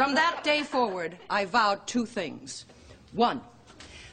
[0.00, 2.64] From that day forward, I vowed two things.
[3.12, 3.42] One,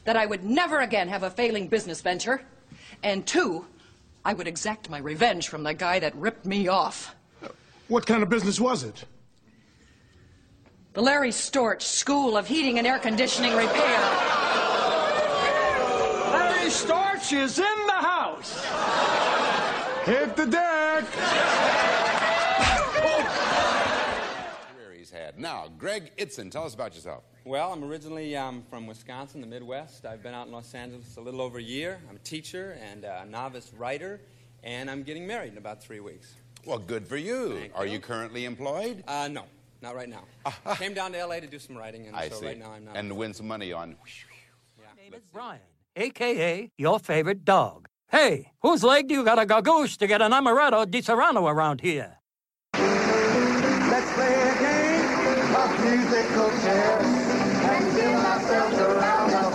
[0.04, 2.42] that I would never again have a failing business venture.
[3.04, 3.66] And two,
[4.25, 7.15] I would exact my revenge from the guy that ripped me off.
[7.87, 9.05] What kind of business was it?
[10.91, 13.99] The Larry Storch School of Heating and Air Conditioning Repair.
[16.33, 18.61] Larry Storch is in the house.
[20.04, 21.05] Hit the deck!
[24.88, 25.39] career he's had.
[25.39, 27.23] Now, Greg Itzin, tell us about yourself.
[27.45, 30.05] Well, I'm originally um, from Wisconsin, the Midwest.
[30.05, 31.99] I've been out in Los Angeles a little over a year.
[32.09, 34.20] I'm a teacher and a novice writer,
[34.63, 36.34] and I'm getting married in about three weeks.
[36.66, 37.57] Well, good for you.
[37.57, 37.93] Thank Are you.
[37.93, 39.03] you currently employed?
[39.07, 39.43] Uh, no,
[39.81, 40.23] not right now.
[40.76, 42.45] Came down to LA to do some writing, and I so see.
[42.48, 42.98] right now I'm not.
[42.98, 43.95] and win some money on.
[44.77, 45.62] yeah, name is Brian,
[45.95, 47.88] aka your favorite dog.
[48.09, 51.79] Hey, whose leg do you got a gagoosh to get an amaretto di Saronno around
[51.81, 52.16] here?
[56.38, 59.54] Musical chairs and give ourselves a round of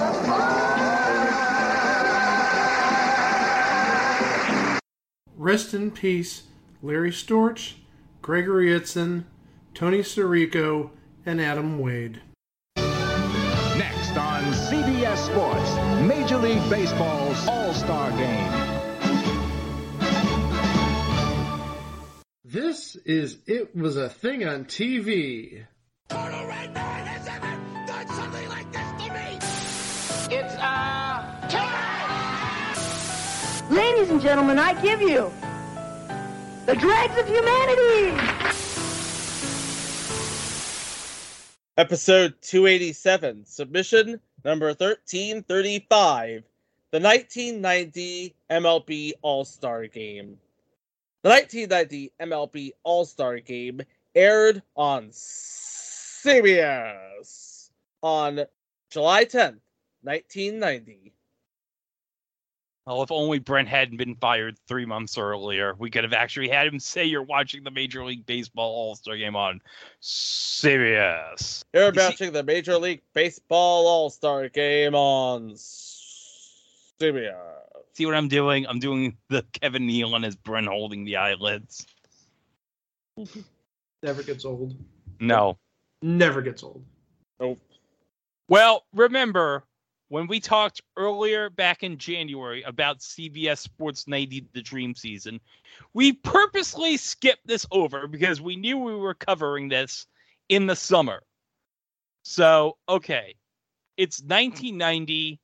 [5.36, 6.42] Rest in peace,
[6.82, 7.74] Larry Storch,
[8.20, 9.24] Gregory Itzin,
[9.74, 10.90] Tony Sirico,
[11.24, 12.20] and Adam Wade.
[12.76, 15.76] Next on CBS Sports,
[16.08, 18.72] Major League Baseball's All Star Game.
[22.44, 25.64] This is It Was a Thing on TV.
[33.70, 35.32] Ladies and gentlemen, I give you
[36.66, 38.20] the dregs of humanity.
[41.78, 46.42] Episode 287, submission number 1335,
[46.90, 50.36] the 1990 MLB All Star Game.
[51.22, 53.80] The 1990 MLB All Star Game
[54.14, 55.10] aired on
[56.24, 57.70] CBS
[58.02, 58.44] on
[58.90, 59.58] July 10th,
[60.02, 61.12] 1990.
[62.86, 66.66] Well, if only Brent hadn't been fired three months earlier, we could have actually had
[66.66, 69.60] him say you're watching the Major League Baseball All Star Game on
[70.00, 71.64] CBS.
[71.72, 77.36] You're watching the Major League Baseball All Star Game on CBS.
[77.94, 78.66] See what I'm doing?
[78.66, 81.86] I'm doing the Kevin Neal Nealon as Brent holding the eyelids.
[84.02, 84.74] Never gets old.
[85.20, 85.58] No.
[86.02, 86.84] Never gets old.
[87.40, 87.60] Nope.
[88.48, 89.64] Well, remember
[90.08, 95.40] when we talked earlier back in January about CBS Sports 90 The Dream Season,
[95.94, 100.06] we purposely skipped this over because we knew we were covering this
[100.48, 101.22] in the summer.
[102.24, 103.36] So, okay,
[103.96, 105.40] it's 1990,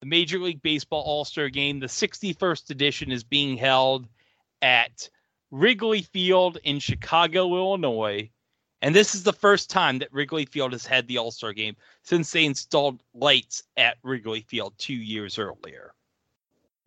[0.00, 1.78] the Major League Baseball All Star Game.
[1.78, 4.08] The 61st edition is being held
[4.60, 5.08] at
[5.50, 8.30] Wrigley Field in Chicago, Illinois.
[8.82, 11.76] And this is the first time that Wrigley Field has had the All Star game
[12.02, 15.92] since they installed lights at Wrigley Field two years earlier.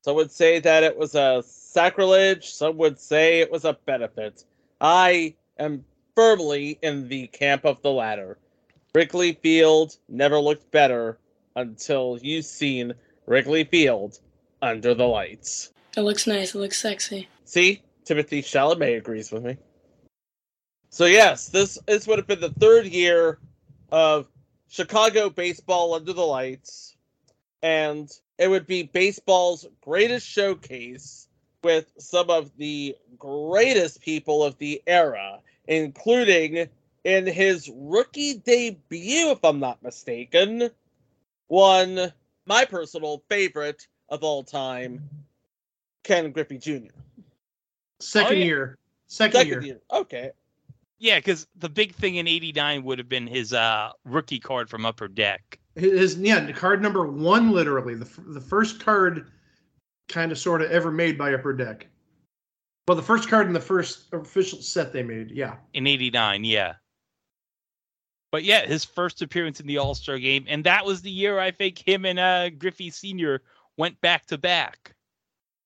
[0.02, 2.50] Some would say that it was a sacrilege.
[2.50, 4.44] Some would say it was a benefit.
[4.82, 8.38] I am firmly in the camp of the latter.
[8.96, 11.18] Wrigley Field never looked better
[11.56, 12.94] until you've seen
[13.28, 14.20] Wrigley Field
[14.62, 15.72] under the lights.
[15.96, 16.56] It looks nice.
[16.56, 17.28] It looks sexy.
[17.46, 19.58] See, Timothée Chalamet agrees with me.
[20.94, 23.40] So yes, this this would have been the third year
[23.92, 24.28] of
[24.70, 26.96] Chicago baseball under the lights,
[27.64, 31.28] and it would be baseball's greatest showcase
[31.64, 36.70] with some of the greatest people of the era, including
[37.04, 40.70] in his rookie debut, if I'm not mistaken,
[41.48, 42.14] one
[42.46, 45.10] my personal favorite of all time,
[46.04, 46.94] Ken Griffey Jr.
[48.00, 48.46] Second Oh, yeah.
[48.46, 48.78] year.
[49.08, 49.62] Second, Second year.
[49.64, 49.82] year.
[49.92, 50.32] Okay.
[51.04, 54.86] Yeah, because the big thing in '89 would have been his uh, rookie card from
[54.86, 55.60] Upper Deck.
[55.76, 59.30] His yeah, card number one, literally the f- the first card,
[60.08, 61.88] kind of sort of ever made by Upper Deck.
[62.88, 65.32] Well, the first card in the first official set they made.
[65.32, 65.58] Yeah.
[65.74, 66.74] in 89 yeah
[68.32, 71.52] but yeah his first appearance in the all-star game and that was the year i
[71.52, 73.42] think him and uh griffey senior
[73.78, 74.96] went back to back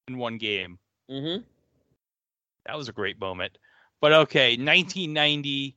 [0.08, 0.78] in one game
[1.10, 1.44] Mm-hmm.
[2.66, 3.58] that was a great moment
[4.02, 5.76] but okay 1990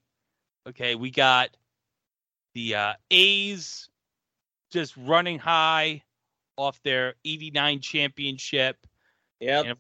[0.69, 1.51] okay we got
[2.55, 3.89] the uh a's
[4.71, 6.03] just running high
[6.57, 8.87] off their 89 championship
[9.41, 9.67] Yep.
[9.67, 9.79] And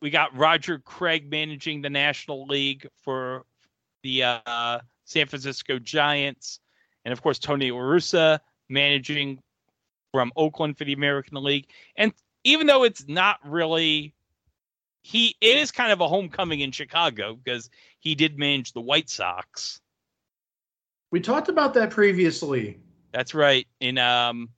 [0.00, 3.44] we got Roger Craig managing the National League for
[4.02, 6.60] the uh, San Francisco Giants,
[7.04, 9.40] and of course Tony La Russa managing
[10.12, 11.68] from Oakland for the American League.
[11.96, 12.12] And
[12.44, 14.14] even though it's not really,
[15.04, 17.68] he it is kind of a homecoming in Chicago because
[18.00, 19.80] he did manage the White Sox.
[21.10, 22.80] We talked about that previously.
[23.12, 23.68] That's right.
[23.80, 24.48] In um,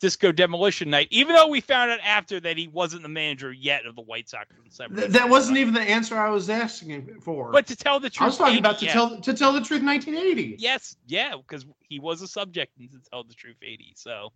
[0.00, 3.86] Disco Demolition Night, even though we found out after that he wasn't the manager yet
[3.86, 4.46] of the White Sox.
[4.56, 4.94] in.
[4.94, 7.50] Th- that wasn't even the answer I was asking for.
[7.50, 8.92] But to tell the truth, I was talking 80, about to yeah.
[8.92, 10.54] tell to tell the truth, 1980.
[10.60, 13.94] Yes, yeah, because he was a subject in to tell the truth 80.
[13.96, 14.30] So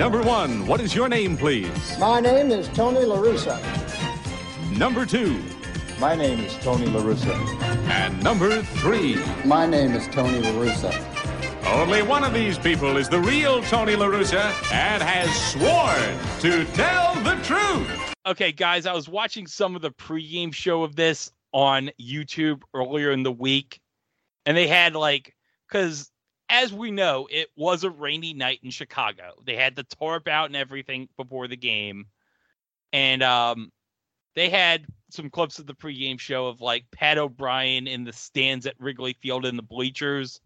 [0.00, 1.98] Number one, what is your name, please?
[1.98, 3.60] My name is Tony LaRussa.
[4.78, 5.38] Number two.
[5.98, 7.34] My name is Tony LaRussa.
[7.90, 9.22] And number three.
[9.44, 11.66] My name is Tony LaRussa.
[11.66, 17.14] Only one of these people is the real Tony LaRussa and has sworn to tell
[17.16, 18.14] the truth.
[18.24, 23.10] okay, guys, I was watching some of the pregame show of this on YouTube earlier
[23.10, 23.78] in the week,
[24.46, 25.36] and they had like
[25.68, 26.10] because
[26.50, 29.34] as we know, it was a rainy night in Chicago.
[29.46, 32.06] They had the tarp out and everything before the game,
[32.92, 33.70] and um,
[34.34, 38.66] they had some clips of the pregame show of like Pat O'Brien in the stands
[38.66, 40.40] at Wrigley Field in the bleachers.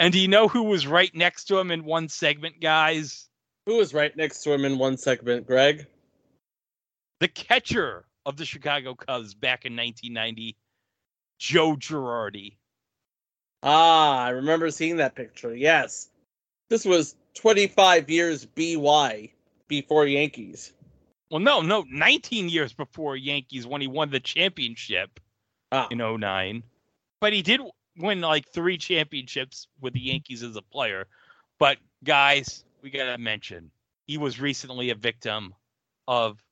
[0.00, 3.28] And do you know who was right next to him in one segment, guys?
[3.66, 5.86] Who was right next to him in one segment, Greg?
[7.20, 10.56] The catcher of the Chicago Cubs back in 1990,
[11.38, 12.56] Joe Girardi.
[13.62, 15.54] Ah, I remember seeing that picture.
[15.54, 16.08] Yes.
[16.68, 19.30] This was 25 years BY
[19.68, 20.72] before Yankees.
[21.30, 25.20] Well, no, no, 19 years before Yankees when he won the championship
[25.70, 25.88] Ah.
[25.90, 26.62] in 09.
[27.20, 27.60] But he did
[27.96, 31.06] win like three championships with the Yankees as a player.
[31.58, 33.70] But guys, we got to mention
[34.06, 35.54] he was recently a victim
[36.08, 36.42] of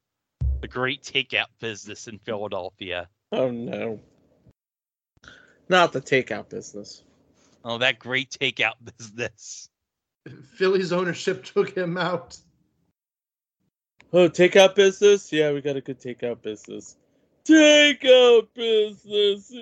[0.60, 3.08] the great takeout business in Philadelphia.
[3.32, 4.00] Oh no.
[5.70, 7.04] Not the takeout business.
[7.64, 9.68] Oh, that great takeout business.
[10.56, 12.36] Philly's ownership took him out.
[14.12, 15.32] Oh, takeout business?
[15.32, 16.96] Yeah, we got a good takeout business.
[17.44, 19.52] Takeout business.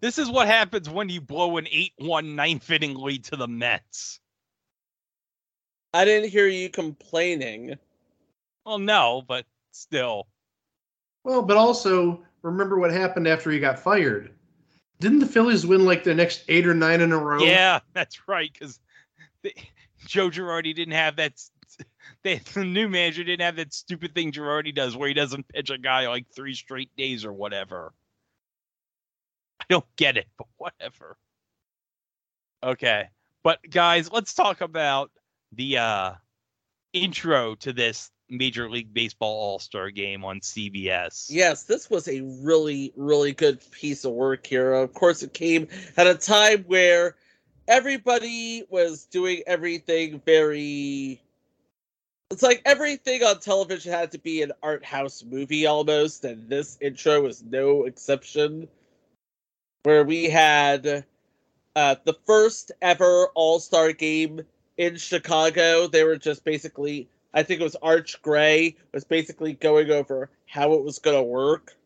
[0.00, 3.46] This is what happens when you blow an 8 1 ninth inning lead to the
[3.46, 4.18] Mets.
[5.94, 7.76] I didn't hear you complaining.
[8.66, 10.26] Well, no, but still.
[11.22, 14.34] Well, but also remember what happened after he got fired.
[15.00, 17.42] Didn't the Phillies win like the next eight or nine in a row?
[17.42, 18.52] Yeah, that's right.
[18.52, 18.78] Because
[20.06, 21.32] Joe Girardi didn't have that.
[22.22, 25.70] They, the new manager didn't have that stupid thing Girardi does, where he doesn't pitch
[25.70, 27.94] a guy like three straight days or whatever.
[29.58, 31.16] I don't get it, but whatever.
[32.62, 33.08] Okay,
[33.42, 35.10] but guys, let's talk about
[35.52, 36.12] the uh,
[36.92, 41.26] intro to this Major League Baseball All Star game on CBS.
[41.30, 44.72] Yes, this was a really, really good piece of work here.
[44.72, 47.16] Of course, it came at a time where
[47.68, 51.20] everybody was doing everything very.
[52.30, 56.78] It's like everything on television had to be an art house movie almost, and this
[56.80, 58.68] intro was no exception.
[59.82, 61.04] Where we had
[61.74, 64.42] uh, the first ever All Star game
[64.76, 65.86] in Chicago.
[65.86, 70.72] They were just basically, I think it was Arch Gray was basically going over how
[70.72, 71.76] it was going to work.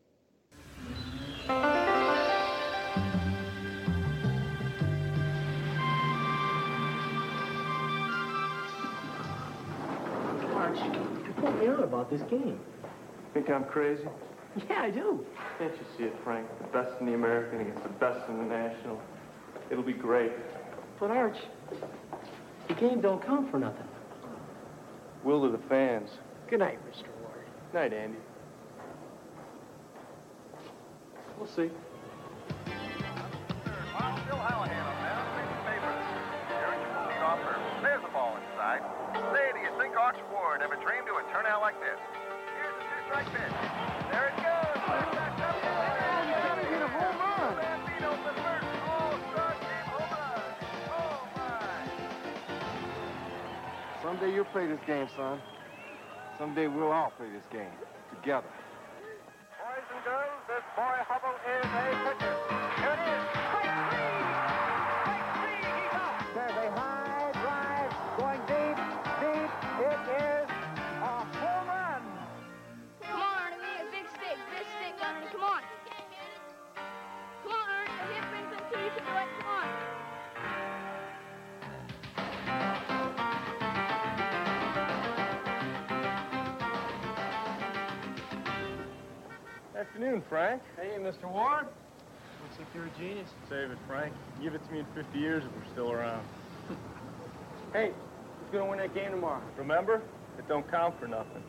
[10.51, 12.59] March, you put me on about this game.
[13.35, 14.07] Think I'm crazy?
[14.67, 15.23] Yeah, I do.
[15.59, 16.47] Can't you see it, Frank?
[16.59, 18.99] The best in the American against the best in the National.
[19.69, 20.31] It'll be great.
[20.99, 21.37] But Arch,
[22.67, 23.85] the game don't count for nothing.
[25.25, 26.11] Will to the fans.
[26.47, 27.09] Good night, Mr.
[27.19, 27.41] Ward.
[27.71, 28.19] Good night, Andy.
[31.39, 31.71] We'll see.
[37.81, 38.81] There's the ball inside.
[39.33, 41.99] Say, do you think Arch Ward ever dreamed it would turn out like this?
[42.61, 44.11] Here's the two-strike pitch.
[44.11, 44.74] There it goes.
[54.17, 55.41] Someday you'll play this game, son.
[56.37, 57.67] Someday we'll all play this game
[58.15, 58.47] together.
[59.59, 62.35] Boys and girls, this boy Hubbell is a pitcher.
[62.77, 63.34] Here it is.
[89.95, 90.61] Afternoon, Frank.
[90.75, 91.23] Hey, Mr.
[91.31, 91.67] Ward.
[92.43, 93.29] Looks like you're a genius.
[93.47, 94.11] Save it, Frank.
[94.43, 96.21] Give it to me in 50 years if we're still around.
[97.73, 97.93] hey,
[98.41, 99.41] who's gonna win that game tomorrow?
[99.57, 100.01] Remember,
[100.37, 101.41] it don't count for nothing.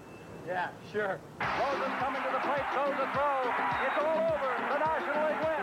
[0.46, 1.18] Yeah, sure.
[1.42, 3.50] Rosen coming to the plate, throws a throw.
[3.82, 4.50] It's all over.
[4.70, 5.55] The National League wins.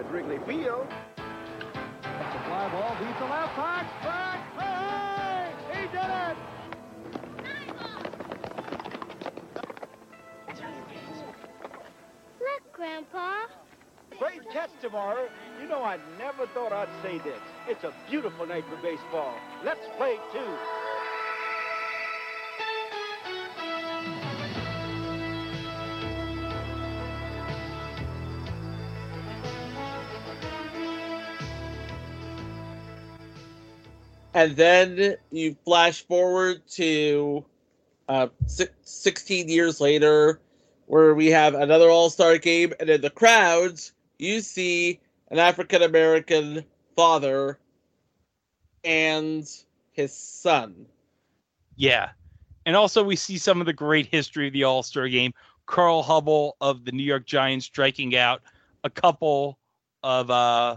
[0.00, 0.86] At Wrigley Field.
[2.02, 6.36] That's a fly ball, deep to left, back, back, hey, he did it!
[12.40, 13.44] Look, Grandpa.
[14.18, 15.28] Great catch tomorrow.
[15.60, 17.40] You know, I never thought I'd say this.
[17.68, 19.34] It's a beautiful night for baseball.
[19.62, 20.79] Let's play two.
[34.40, 37.44] And then you flash forward to
[38.08, 40.40] uh, si- 16 years later,
[40.86, 44.98] where we have another All Star game, and in the crowds, you see
[45.30, 46.64] an African American
[46.96, 47.58] father
[48.82, 49.46] and
[49.92, 50.86] his son.
[51.76, 52.08] Yeah.
[52.64, 55.34] And also, we see some of the great history of the All Star game.
[55.66, 58.40] Carl Hubbell of the New York Giants striking out
[58.84, 59.58] a couple
[60.02, 60.76] of uh,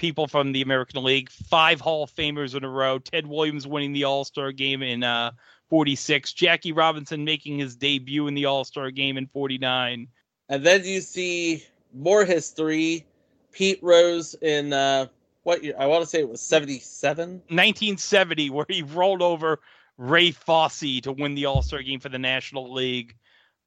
[0.00, 2.98] people from the American League, five Hall of Famers in a row.
[2.98, 5.32] Ted Williams winning the All Star game in uh,
[5.68, 10.08] 46, Jackie Robinson making his debut in the All Star game in 49.
[10.48, 11.64] And then you see
[11.94, 13.04] more history.
[13.52, 15.06] Pete Rose in uh,
[15.42, 15.74] what year?
[15.78, 17.30] I want to say it was 77.
[17.48, 19.60] 1970, where he rolled over
[19.98, 23.16] Ray Fosse to win the All Star game for the National League.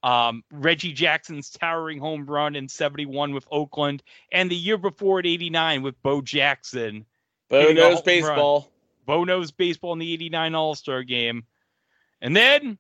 [0.04, 5.26] Um, Reggie Jackson's towering home run in 71 with Oakland, and the year before at
[5.26, 7.06] 89 with Bo Jackson.
[7.50, 8.04] Bo knows home run.
[8.04, 8.72] baseball.
[9.06, 11.46] Bo knows baseball in the 89 All Star game.
[12.22, 12.78] And then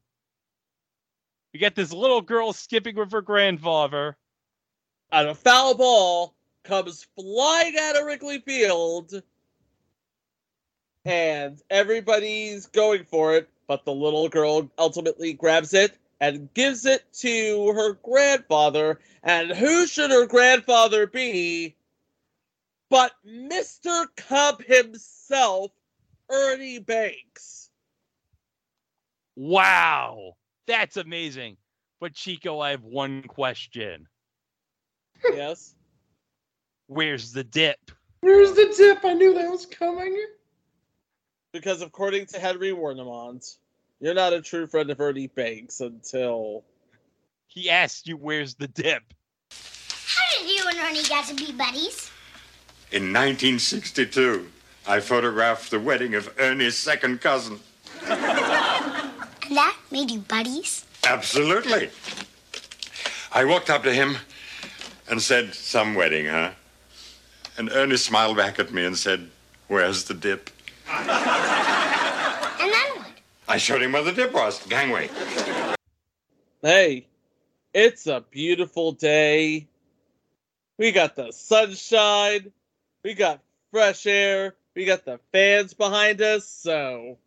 [1.53, 4.17] we got this little girl skipping with her grandfather.
[5.11, 9.21] And a foul ball comes flying out of Wrigley Field.
[11.05, 17.03] And everybody's going for it, but the little girl ultimately grabs it and gives it
[17.13, 18.99] to her grandfather.
[19.23, 21.75] And who should her grandfather be
[22.93, 24.05] but Mr.
[24.15, 25.71] Cub himself,
[26.29, 27.71] Ernie Banks?
[29.35, 30.33] Wow,
[30.67, 31.57] that's amazing.
[31.99, 34.07] But Chico, I have one question.
[35.23, 35.73] Yes.
[36.85, 37.79] Where's the dip?
[38.19, 39.03] Where's the tip?
[39.03, 40.15] I knew that was coming.
[41.51, 43.57] Because according to Henry Warnimont,
[44.03, 46.65] you're not a true friend of Ernie Banks until
[47.47, 49.01] He asked you where's the dip.
[49.49, 52.11] How did you and Ernie get to be buddies?
[52.91, 54.49] In 1962,
[54.85, 57.61] I photographed the wedding of Ernie's second cousin.
[58.05, 58.19] And
[59.51, 60.85] that made you buddies?
[61.07, 61.89] Absolutely.
[63.31, 64.17] I walked up to him
[65.09, 66.51] and said, Some wedding, huh?
[67.57, 69.29] And Ernie smiled back at me and said,
[69.69, 70.49] Where's the dip?
[73.53, 73.81] And then what?
[73.81, 75.09] I showed him where the dip was, gangway.
[76.61, 77.07] Hey,
[77.73, 79.67] it's a beautiful day.
[80.77, 82.51] We got the sunshine.
[83.03, 83.41] We got
[83.71, 84.55] fresh air.
[84.75, 86.47] We got the fans behind us.
[86.47, 87.17] So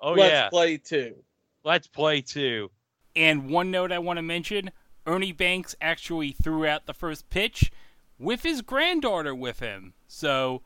[0.00, 0.48] Oh let's yeah.
[0.48, 1.16] play two.
[1.64, 2.70] Let's play two.
[3.16, 4.70] And one note I want to mention
[5.06, 7.72] Ernie Banks actually threw out the first pitch
[8.18, 9.94] with his granddaughter with him.
[10.06, 10.62] So,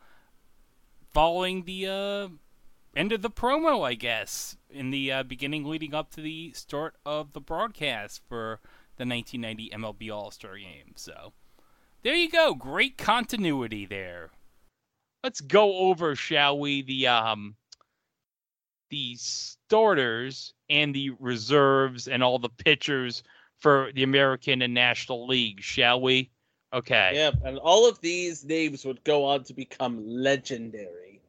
[1.12, 2.28] following the uh,
[2.94, 6.94] end of the promo, I guess, in the uh, beginning leading up to the start
[7.04, 8.60] of the broadcast for
[8.96, 10.92] the 1990 MLB All Star game.
[10.96, 11.32] So,
[12.02, 12.54] there you go.
[12.54, 14.30] Great continuity there.
[15.24, 17.56] Let's go over, shall we, the um,
[18.90, 23.22] the starters and the reserves and all the pitchers
[23.58, 26.30] for the American and National League, shall we?
[26.74, 27.12] Okay.
[27.14, 31.21] Yep, and all of these names would go on to become legendary.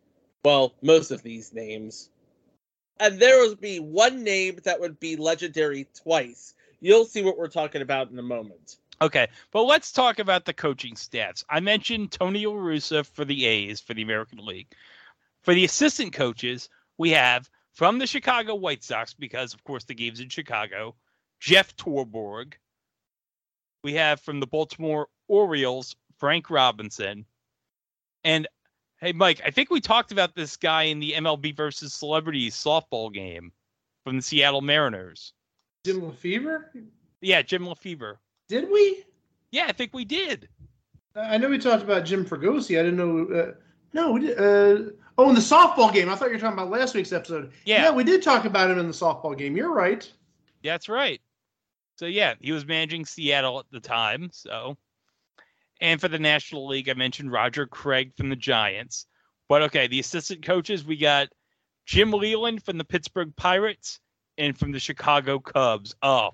[0.43, 2.09] Well, most of these names.
[2.99, 6.53] And there would be one name that would be legendary twice.
[6.79, 8.77] You'll see what we're talking about in a moment.
[9.01, 11.43] Okay, but let's talk about the coaching staffs.
[11.49, 14.67] I mentioned Tony La Russa for the A's for the American League.
[15.41, 19.95] For the assistant coaches, we have from the Chicago White Sox, because of course the
[19.95, 20.95] game's in Chicago,
[21.39, 22.53] Jeff Torborg.
[23.83, 27.25] We have from the Baltimore Orioles, Frank Robinson.
[28.23, 28.47] And
[29.03, 33.13] hey, Mike, I think we talked about this guy in the MLB versus Celebrities softball
[33.13, 33.51] game
[34.05, 35.33] from the Seattle Mariners.
[35.85, 36.71] Jim Lefebvre?
[37.21, 38.17] Yeah, Jim Lefebvre.
[38.47, 39.03] Did we?
[39.51, 40.47] Yeah, I think we did.
[41.15, 42.79] I know we talked about Jim Fregosi.
[42.79, 43.27] I didn't know.
[43.27, 43.51] Uh,
[43.91, 44.37] no, we did.
[44.37, 46.09] Uh, oh, in the softball game.
[46.09, 47.51] I thought you were talking about last week's episode.
[47.65, 47.83] Yeah.
[47.83, 49.57] Yeah, we did talk about him in the softball game.
[49.57, 50.09] You're right.
[50.63, 51.21] That's right.
[51.97, 54.29] So yeah, he was managing Seattle at the time.
[54.31, 54.77] So,
[55.81, 59.05] and for the National League, I mentioned Roger Craig from the Giants.
[59.49, 61.29] But okay, the assistant coaches we got
[61.85, 63.99] Jim Leyland from the Pittsburgh Pirates
[64.37, 65.95] and from the Chicago Cubs.
[66.01, 66.31] Oh,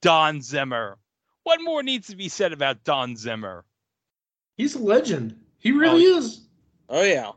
[0.00, 0.98] Don Zimmer,
[1.44, 3.64] what more needs to be said about Don Zimmer?
[4.56, 5.38] He's a legend.
[5.58, 6.46] He really oh, is.
[6.88, 7.32] Oh yeah.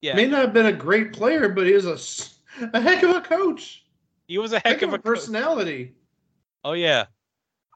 [0.00, 0.14] Yeah.
[0.14, 3.84] May not have been a great player, but he was a heck of a coach.
[4.28, 5.04] He was a heck, of a coach.
[5.04, 5.94] personality.
[6.64, 7.06] Oh yeah,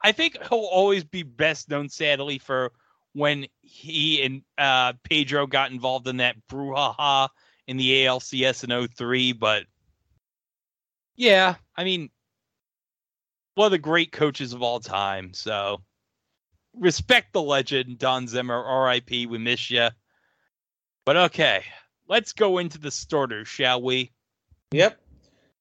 [0.03, 2.71] I think he'll always be best known, sadly, for
[3.13, 7.29] when he and uh, Pedro got involved in that brouhaha
[7.67, 9.33] in the ALCS in 03.
[9.33, 9.65] But
[11.15, 12.09] yeah, I mean,
[13.55, 15.33] one of the great coaches of all time.
[15.33, 15.81] So
[16.73, 18.63] respect the legend, Don Zimmer.
[18.63, 19.27] R.I.P.
[19.27, 19.89] We miss you.
[21.05, 21.63] But okay,
[22.07, 24.11] let's go into the starters, shall we?
[24.71, 24.99] Yep.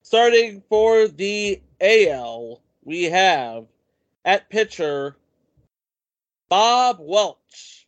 [0.02, 3.66] Starting for the AL, we have
[4.24, 5.16] at pitcher
[6.48, 7.86] Bob Welch.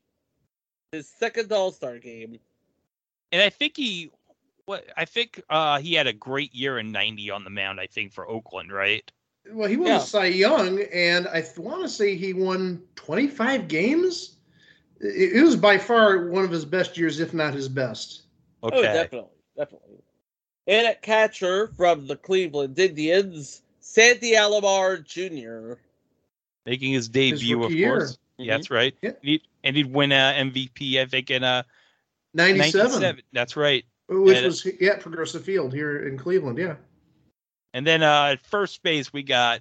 [0.93, 2.39] His second All Star game.
[3.33, 4.11] And I think he,
[4.67, 7.81] what I think uh, he had a great year in '90 on the mound.
[7.81, 9.11] I think for Oakland, right?
[9.51, 9.99] Well, he won Yeah.
[9.99, 14.37] the Cy Young, and I want to say he won 25 games.
[15.01, 18.23] It, it was by far one of his best years, if not his best.
[18.63, 19.31] Oh, definitely.
[19.57, 19.97] Definitely.
[20.69, 25.81] And at catcher from the Cleveland Indians, Sandy Alomar Jr.
[26.67, 27.99] making his debut, of rookie year.
[27.99, 28.19] course.
[28.39, 28.95] Yeah, that's right.
[29.03, 31.63] And, he'd, and he'd win uh, MVP, I think, in uh,
[32.35, 33.21] 97.
[33.33, 33.85] That's right.
[34.09, 36.59] Which And- was yeah, Progressive Field here in Cleveland.
[36.59, 36.77] Yeah.
[37.75, 39.61] And then uh, at first base, we got.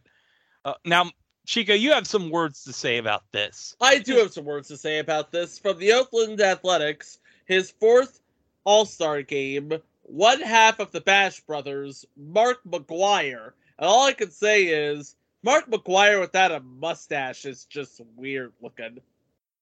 [0.66, 1.10] Uh, now,
[1.46, 3.76] Chico, you have some words to say about this.
[3.82, 5.58] I do have some words to say about this.
[5.58, 8.20] From the Oakland Athletics, his fourth
[8.64, 13.52] All Star game, one half of the Bash Brothers, Mark McGwire.
[13.80, 19.00] And all I can say is, Mark McGwire without a mustache is just weird looking.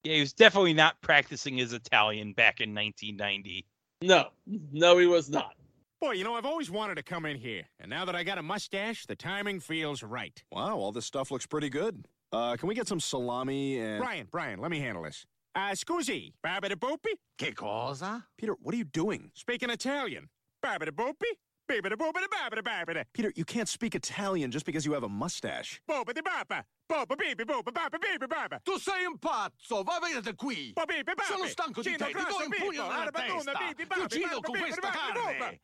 [0.03, 3.65] Yeah, he was definitely not practicing his Italian back in 1990.
[4.01, 4.29] No,
[4.71, 5.55] no, he was not.
[6.01, 8.37] Boy, you know, I've always wanted to come in here, and now that I got
[8.37, 10.41] a mustache, the timing feels right.
[10.51, 12.05] Wow, all this stuff looks pretty good.
[12.31, 14.01] Uh, can we get some salami and.
[14.01, 15.25] Brian, Brian, let me handle this.
[15.55, 17.13] Uh, scusi, babida boopy?
[17.37, 18.25] Che cosa?
[18.37, 19.31] Peter, what are you doing?
[19.33, 20.29] Speaking Italian.
[20.63, 21.31] Babida boopy?
[21.69, 23.05] Babida boopida babida babida.
[23.13, 25.79] Peter, you can't speak Italian just because you have a mustache.
[25.87, 26.63] Boopity bapa.
[26.91, 28.59] Bopa bibi bopa bapa bibi baba.
[28.65, 30.73] Tu sei un pazzo, va via da qui!
[30.75, 31.21] Bo bibi babi.
[31.27, 33.51] Sono stanco di te, ti do un pugno nella testa!
[33.75, 35.59] Ti uccido con questa carne!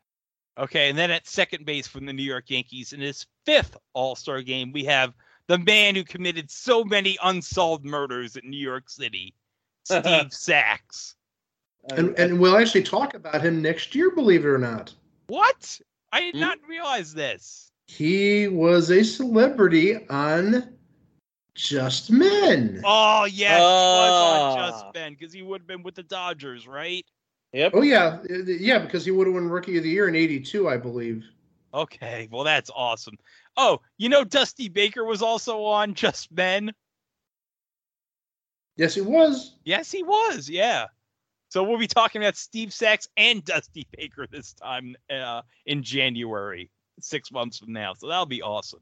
[0.58, 4.16] Okay, and then at second base from the New York Yankees in his fifth All
[4.16, 5.14] Star game, we have
[5.48, 9.34] the man who committed so many unsolved murders in New York City,
[9.84, 11.16] Steve Sax.
[11.90, 14.94] And, and we'll actually talk about him next year, believe it or not.
[15.28, 15.80] What?
[16.16, 17.74] I did not realize this.
[17.88, 20.74] He was a celebrity on
[21.56, 22.82] Just Men.
[22.86, 24.56] Oh yes, he was on Ah.
[24.56, 27.06] Just Men because he would have been with the Dodgers, right?
[27.52, 27.74] Yep.
[27.76, 30.70] Oh yeah, uh, yeah, because he would have won Rookie of the Year in '82,
[30.70, 31.26] I believe.
[31.74, 33.18] Okay, well that's awesome.
[33.58, 36.72] Oh, you know Dusty Baker was also on Just Men.
[38.78, 39.58] Yes, he was.
[39.66, 40.50] Yes, he was.
[40.50, 40.86] Yeah.
[41.50, 46.70] So we'll be talking about Steve Sax and Dusty Baker this time uh, in January,
[47.00, 47.94] six months from now.
[47.94, 48.82] So that'll be awesome.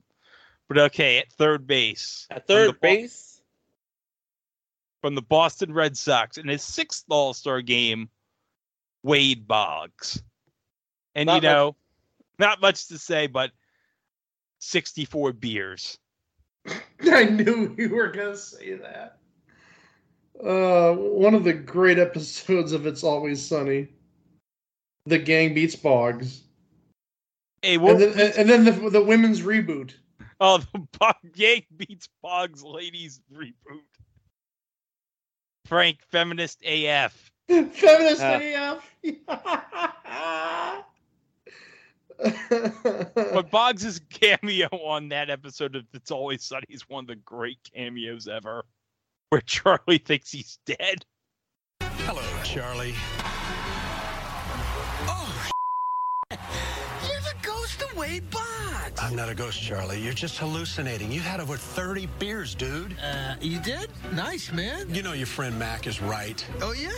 [0.67, 2.26] But okay, at third base.
[2.32, 3.41] At third Bo- base,
[5.02, 8.10] from the Boston Red Sox in his sixth All Star game,
[9.04, 10.23] Wade Boggs.
[11.15, 11.76] And Not you much- know,
[12.39, 13.52] not much to say, but
[14.60, 15.99] 64 beers.
[17.12, 19.17] I knew you were gonna say that.
[20.41, 23.88] Uh, one of the great episodes of It's Always Sunny.
[25.06, 26.41] The gang beats Boggs.
[27.62, 29.93] Hey, and then, and then the, the women's reboot.
[30.39, 33.54] oh, the Bog Yank beats Boggs ladies reboot.
[35.65, 37.32] Frank, feminist AF.
[37.50, 38.80] Feminist Uh.
[39.00, 40.84] AF.
[42.17, 47.60] but Boggs' cameo on that episode of It's Always Sunny is one of the great
[47.74, 48.65] cameos ever,
[49.34, 51.06] where Charlie thinks he's dead.
[51.82, 52.93] Hello, Charlie.
[57.93, 58.23] Ghost of Wade
[59.01, 59.99] I'm not a ghost, Charlie.
[59.99, 61.12] You're just hallucinating.
[61.12, 62.95] You had over 30 beers, dude.
[63.03, 63.89] Uh, you did?
[64.13, 64.93] Nice, man.
[64.93, 66.45] You know your friend Mac is right.
[66.62, 66.91] Oh, yeah?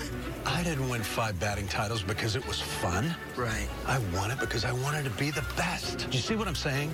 [0.46, 3.16] I didn't win five batting titles because it was fun.
[3.36, 3.68] Right.
[3.88, 6.08] I won it because I wanted to be the best.
[6.12, 6.92] You see what I'm saying?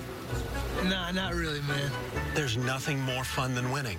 [0.84, 1.90] Nah, not really, man.
[2.34, 3.98] There's nothing more fun than winning.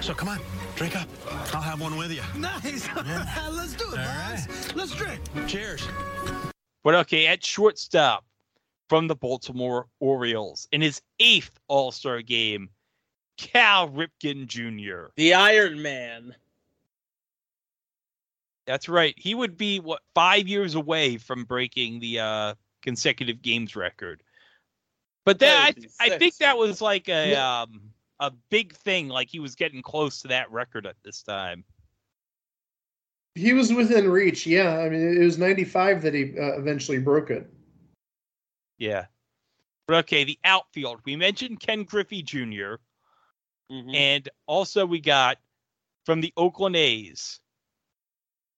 [0.00, 0.40] So come on,
[0.74, 1.08] drink up.
[1.54, 2.22] I'll have one with you.
[2.36, 2.88] Nice.
[3.06, 3.48] Yeah.
[3.50, 4.74] Let's do it, boys.
[4.74, 5.20] Let's drink.
[5.46, 5.86] Cheers.
[6.84, 8.24] But okay, at shortstop
[8.92, 12.68] from the Baltimore Orioles in his eighth All Star game,
[13.38, 15.06] Cal Ripken Jr.
[15.16, 16.34] the Iron Man.
[18.66, 19.14] That's right.
[19.16, 24.22] He would be what five years away from breaking the uh, consecutive games record.
[25.24, 27.80] But that That I, I think that was like a um,
[28.20, 31.64] a big thing, like he was getting close to that record at this time.
[33.36, 34.46] He was within reach.
[34.46, 37.50] Yeah, I mean, it was 95 that he uh, eventually broke it.
[38.82, 39.06] Yeah.
[39.86, 41.00] But okay, the outfield.
[41.04, 42.80] We mentioned Ken Griffey junior
[43.94, 45.38] and also we got
[46.04, 47.40] from the Oakland A's,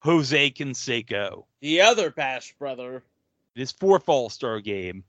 [0.00, 1.44] Jose Canseco.
[1.60, 3.04] The other Bash brother.
[3.54, 5.04] His fourth All Star game.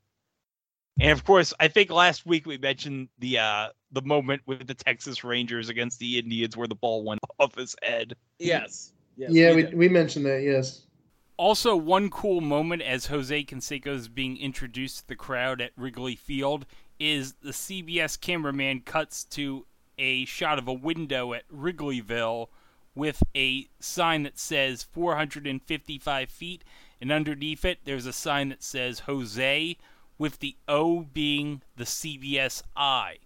[1.00, 4.76] And of course, I think last week we mentioned the uh the moment with the
[4.76, 8.16] Texas Rangers against the Indians where the ball went off his head.
[8.38, 8.94] Yes.
[9.18, 10.44] yes yeah, we, we mentioned that.
[10.44, 10.85] Yes.
[11.38, 16.16] Also, one cool moment as Jose Canseco is being introduced to the crowd at Wrigley
[16.16, 16.66] Field
[16.98, 19.66] is the CBS cameraman cuts to
[19.98, 22.48] a shot of a window at Wrigleyville
[22.96, 26.64] with a sign that says 455 feet,
[27.02, 29.78] and underneath it there's a sign that says Jose,
[30.18, 33.18] with the O being the CBS I,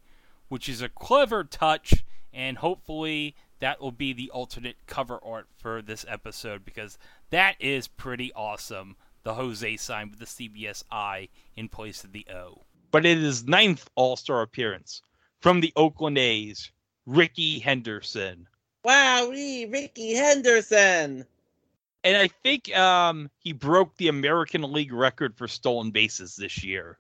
[0.48, 5.82] which is a clever touch, and hopefully that will be the alternate cover art for
[5.82, 6.98] this episode because
[7.32, 8.96] that is pretty awesome.
[9.24, 12.64] The Jose sign with the CBS I in place of the O.
[12.92, 15.02] But it is ninth All Star appearance
[15.42, 16.72] from the Oakland A's,
[17.06, 18.48] Rickey Henderson.
[18.84, 21.26] Wow, Rickey Henderson.
[22.04, 26.98] And I think um, he broke the American League record for stolen bases this year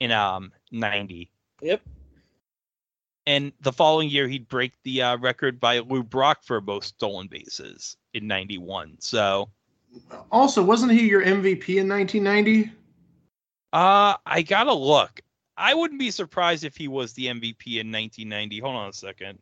[0.00, 1.30] in um 90.
[1.60, 1.82] Yep.
[3.26, 7.26] And the following year, he'd break the uh, record by Lou Brock for most stolen
[7.26, 8.96] bases in 91.
[9.00, 9.50] So,
[10.30, 12.72] Also, wasn't he your MVP in 1990?
[13.72, 15.20] uh, I gotta look.
[15.56, 18.60] I wouldn't be surprised if he was the MVP in 1990.
[18.60, 19.38] Hold on a second.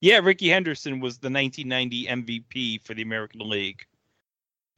[0.00, 3.84] Yeah, Rickey Henderson was the 1990 MVP for the American League.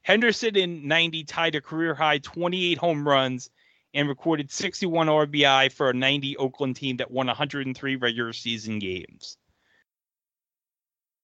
[0.02, 3.50] Henderson in 90 tied a career high 28 home runs
[3.94, 9.36] and recorded 61 RBI for a 90 Oakland team that won 103 regular season games.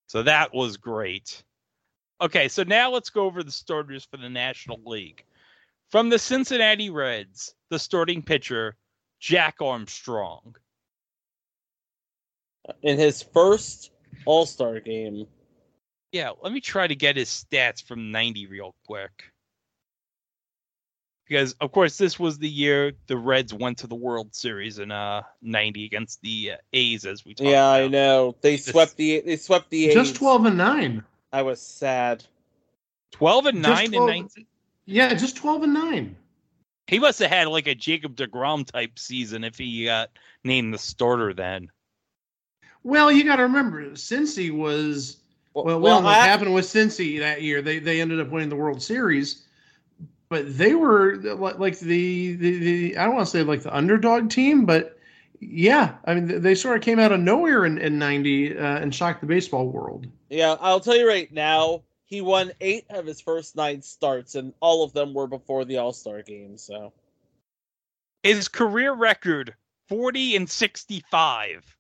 [0.07, 1.43] So that was great.
[2.21, 5.25] Okay, so now let's go over the starters for the National League.
[5.91, 8.77] From the Cincinnati Reds, the starting pitcher,
[9.21, 10.57] Jack Armstrong.
[12.83, 13.93] In his first
[14.27, 15.27] All Star game.
[16.13, 19.11] Yeah, let me try to get his stats from 90 real quick.
[21.27, 24.91] Because of course this was the year the Reds went to the World Series in
[24.91, 27.85] uh 90 against the uh, A's as we talked Yeah, about.
[27.85, 28.37] I know.
[28.41, 30.19] They swept the they swept the Just A's.
[30.19, 31.05] 12 and 9.
[31.33, 32.25] I was sad.
[33.13, 34.47] 12 and Just 9 in 12 19
[34.87, 36.17] Yeah, just 12 and 9.
[36.87, 40.11] He must have had like a Jacob DeGrom type season if he got
[40.45, 41.71] named the starter then.
[42.83, 45.19] Well, you got to remember, Cincy was
[45.53, 45.65] well.
[45.65, 47.61] well, well, what I- happened with Cincy that year?
[47.61, 49.45] They they ended up winning the World Series,
[50.29, 54.31] but they were like the the, the I don't want to say like the underdog
[54.31, 54.98] team, but
[55.41, 58.79] yeah, I mean they- they sort of came out of nowhere in in '90 uh,
[58.79, 60.07] and shocked the baseball world.
[60.31, 64.53] Yeah, I'll tell you right now, he won eight of his first nine starts, and
[64.61, 66.57] all of them were before the All Star game.
[66.57, 66.93] So
[68.23, 69.55] His career record
[69.89, 71.77] 40 and 65.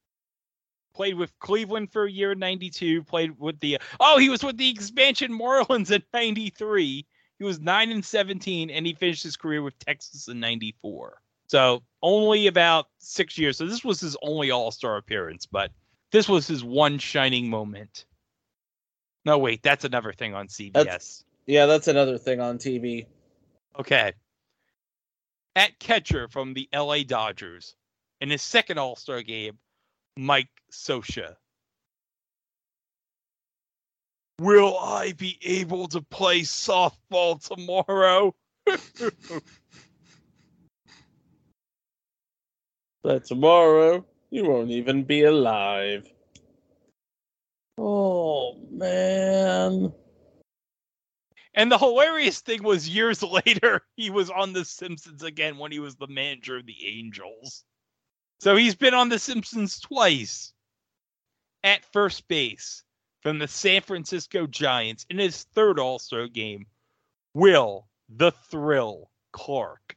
[0.94, 4.56] Played with Cleveland for a year in 92, played with the Oh, he was with
[4.56, 7.06] the expansion Marlins in 93.
[7.38, 11.20] He was 9 and 17 and he finished his career with Texas in 94.
[11.48, 13.56] So, only about 6 years.
[13.56, 15.72] So this was his only All-Star appearance, but
[16.12, 18.04] this was his one shining moment.
[19.24, 20.72] No, wait, that's another thing on CBS.
[20.72, 23.06] That's- yeah, that's another thing on TV.
[23.78, 24.12] Okay.
[25.56, 27.74] At catcher from the LA Dodgers,
[28.20, 29.58] in his second All Star game,
[30.16, 31.36] Mike Scioscia.
[34.40, 38.34] Will I be able to play softball tomorrow?
[43.08, 46.12] But tomorrow you won't even be alive.
[47.78, 49.94] Oh man.
[51.54, 55.78] And the hilarious thing was years later, he was on The Simpsons again when he
[55.78, 57.64] was the manager of the Angels.
[58.40, 60.52] So he's been on The Simpsons twice.
[61.64, 62.84] At first base
[63.22, 66.66] from the San Francisco Giants in his third All Star game,
[67.32, 69.96] Will the Thrill Clark.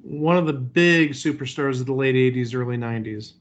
[0.00, 3.34] One of the big superstars of the late '80s, early '90s.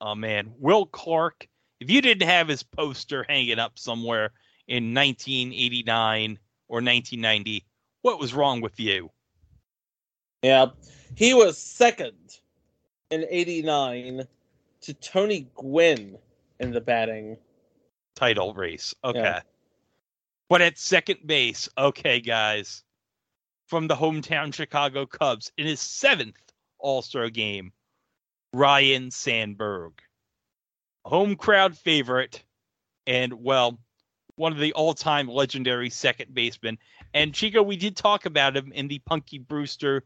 [0.00, 1.46] Oh man, Will Clark.
[1.80, 4.32] If you didn't have his poster hanging up somewhere
[4.68, 7.64] in 1989 or 1990,
[8.02, 9.10] what was wrong with you?
[10.42, 10.66] Yeah.
[11.16, 12.38] He was second
[13.10, 14.24] in 89
[14.82, 16.18] to Tony Gwynn
[16.60, 17.36] in the batting.
[18.14, 18.94] title race.
[19.02, 19.18] Okay.
[19.18, 19.40] Yeah.
[20.48, 22.82] But at second base, okay, guys,
[23.70, 26.42] from the hometown Chicago Cubs in his seventh
[26.80, 27.72] All Star game,
[28.52, 29.92] Ryne Sandberg.
[31.04, 32.42] home crowd favorite,
[33.06, 33.78] and well,
[34.34, 36.78] one of the all-time legendary second basemen.
[37.14, 40.02] And Chico, we did talk about him in the Punky Brewster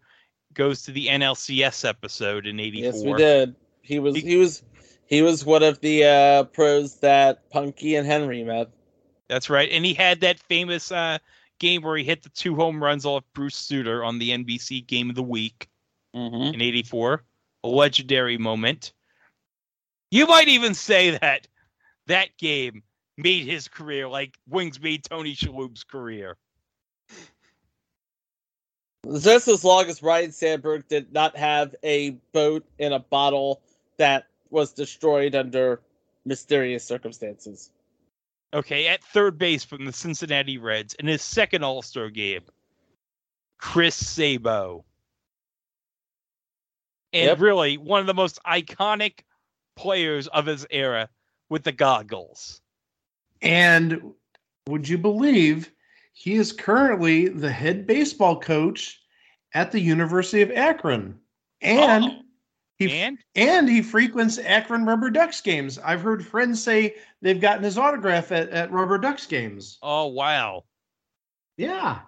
[0.52, 2.84] goes to the NLCS episode in '84.
[2.84, 3.56] Yes, we did.
[3.80, 4.62] He was he was
[5.06, 8.68] he was one of the uh, pros that Punky and Henry met.
[9.28, 11.18] That's right, and he had that famous uh,
[11.58, 15.10] game where he hit the two home runs off Bruce Sutter on the NBC Game
[15.10, 15.68] of the Week
[16.14, 16.54] Mm-hmm.
[16.54, 17.24] in '84.
[17.64, 18.92] A legendary moment.
[20.12, 21.48] You might even say that
[22.06, 22.84] that game
[23.16, 26.36] made his career like Wings made Tony Shalhoub's career.
[29.20, 33.60] Just as long as Ryne Sandberg did not have a boat in a bottle
[33.96, 35.80] that was destroyed under
[36.24, 37.70] mysterious circumstances.
[38.54, 42.44] Okay, at third base from the Cincinnati Reds in his second All Star game,
[43.58, 44.84] Chris Sabo.
[47.12, 47.40] And Yep.
[47.40, 49.20] really, one of the most iconic
[49.74, 51.08] players of his era
[51.48, 52.60] with the goggles.
[53.42, 54.12] And
[54.68, 55.72] would you believe
[56.12, 59.00] he is currently the head baseball coach
[59.52, 61.18] at the University of Akron?
[61.60, 62.22] And oh.
[62.78, 63.18] He and?
[63.36, 65.78] and he frequents Akron Rubber Ducks games.
[65.78, 69.78] I've heard friends say they've gotten his autograph at, at Rubber Ducks games.
[69.82, 70.64] Oh, wow.
[71.56, 72.00] Yeah.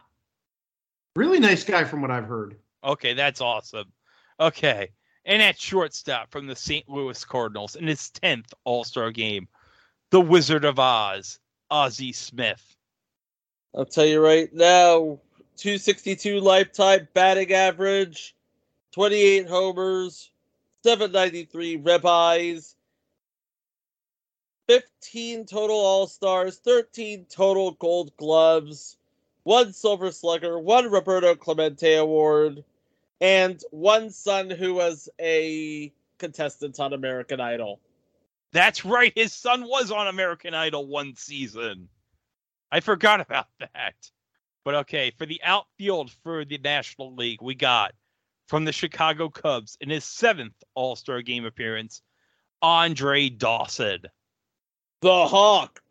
[1.14, 2.57] Really nice guy from what I've heard.
[2.83, 3.92] Okay, that's awesome.
[4.40, 4.90] Okay.
[5.24, 6.88] And at shortstop from the St.
[6.88, 9.48] Louis Cardinals in his 10th All Star game,
[10.11, 11.38] the Wizard of Oz,
[11.70, 12.76] Ozzie Smith.
[13.74, 15.20] I'll tell you right now,
[15.57, 18.37] 262 lifetime batting average,
[18.92, 20.31] 28 homers,
[20.87, 22.77] 793 ribeyes,
[24.68, 28.96] 15 total All Stars, 13 total Gold Gloves,
[29.42, 32.62] one Silver Slugger, one Roberto Clemente Award,
[33.20, 37.81] and one son who was a contestant on American Idol.
[38.53, 39.12] That's right.
[39.16, 41.88] His son was on American Idol one season.
[42.70, 43.96] I forgot about that.
[44.64, 47.92] But okay, for the outfield for the National League, we got
[48.46, 52.02] from the Chicago Cubs in his seventh All Star game appearance,
[52.62, 54.02] Andre Dawson.
[55.02, 55.80] The Hawk.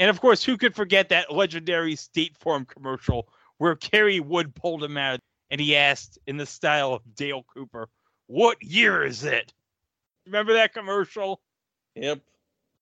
[0.00, 4.82] And of course, who could forget that legendary State Farm commercial where Kerry Wood pulled
[4.82, 7.88] him out and he asked, in the style of Dale Cooper,
[8.26, 9.52] What year is it?
[10.26, 11.40] Remember that commercial?
[11.94, 12.20] Yep.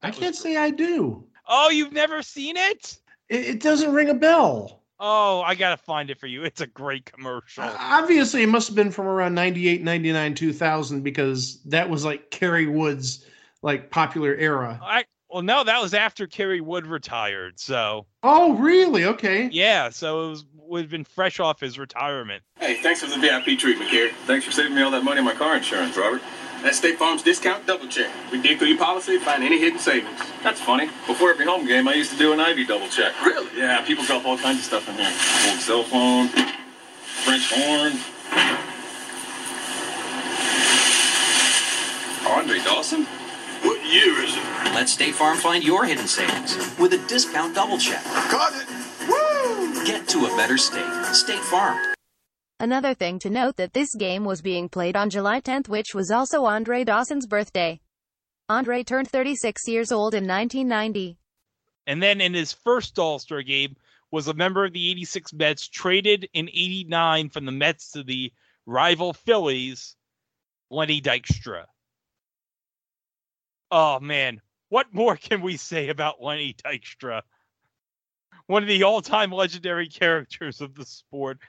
[0.03, 1.27] I can't say I do.
[1.47, 2.99] Oh, you've never seen it?
[3.29, 4.82] It, it doesn't ring a bell.
[5.05, 6.45] Oh, I gotta find it for you.
[6.45, 7.65] It's a great commercial.
[7.65, 12.67] Obviously, it must have been from around 98, 99, 2000 because that was like Kerry
[12.67, 13.27] Wood's
[13.63, 14.79] like popular era.
[14.81, 17.59] I well, no, that was after Kerry Wood retired.
[17.59, 19.05] So Oh, really?
[19.05, 19.49] Okay.
[19.51, 22.45] yeah, so it was would have been fresh off his retirement.
[22.61, 24.13] Hey, thanks for the VIP treatment, Gary.
[24.27, 26.23] Thanks for saving me all that money on my car insurance, Robert.
[26.63, 28.11] That's State Farm's discount double check.
[28.31, 30.19] We dig through your policy, find any hidden savings.
[30.45, 30.87] That's funny.
[31.09, 33.21] Before every home game, I used to do an Ivy double check.
[33.25, 33.49] Really?
[33.59, 35.13] Yeah, people drop all kinds of stuff in here.
[35.51, 37.93] Old cell phone, French horn.
[42.31, 43.05] Andre Dawson?
[43.63, 44.43] What year is it?
[44.75, 48.03] Let State Farm find your hidden savings with a discount double check.
[48.31, 48.69] Got it!
[49.09, 49.85] Woo!
[49.85, 51.15] Get to a better state.
[51.15, 51.92] State Farm.
[52.63, 56.13] Another thing to note that this game was being played on July 10th, which was
[56.13, 57.81] also Andre Dawson's birthday.
[58.49, 61.19] Andre turned 36 years old in 1990.
[61.89, 63.75] And then in his first All Star game
[64.13, 68.33] was a member of the 86 Mets traded in 89 from the Mets to the
[68.65, 69.97] rival Phillies,
[70.71, 71.65] Lenny Dykstra.
[73.73, 77.23] Oh man, what more can we say about Lenny Dykstra?
[78.47, 81.41] One of the all-time legendary characters of the sport.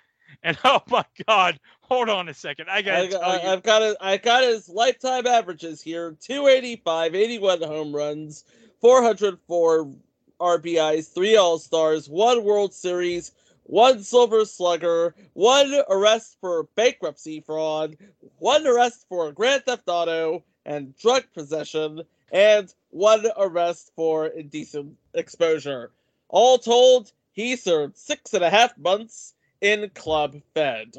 [0.41, 2.69] And oh my god, hold on a second.
[2.69, 3.49] I gotta I, tell I, you.
[3.49, 3.97] I've got it.
[4.01, 8.45] I got his lifetime averages here: 285, 81 home runs,
[8.81, 9.91] 404
[10.39, 13.31] RBIs, three All Stars, one World Series,
[13.63, 17.97] one Silver Slugger, one arrest for bankruptcy fraud,
[18.39, 25.91] one arrest for Grand Theft Auto and drug possession, and one arrest for indecent exposure.
[26.29, 30.93] All told, he served six and a half months in Club Fed.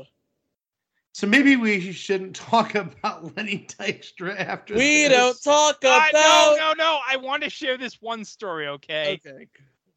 [1.12, 5.10] So maybe we shouldn't talk about Lenny Dykstra after We this.
[5.10, 6.12] don't talk uh, about.
[6.12, 6.98] no, no, no.
[7.08, 9.20] I want to share this one story, okay?
[9.24, 9.46] Okay.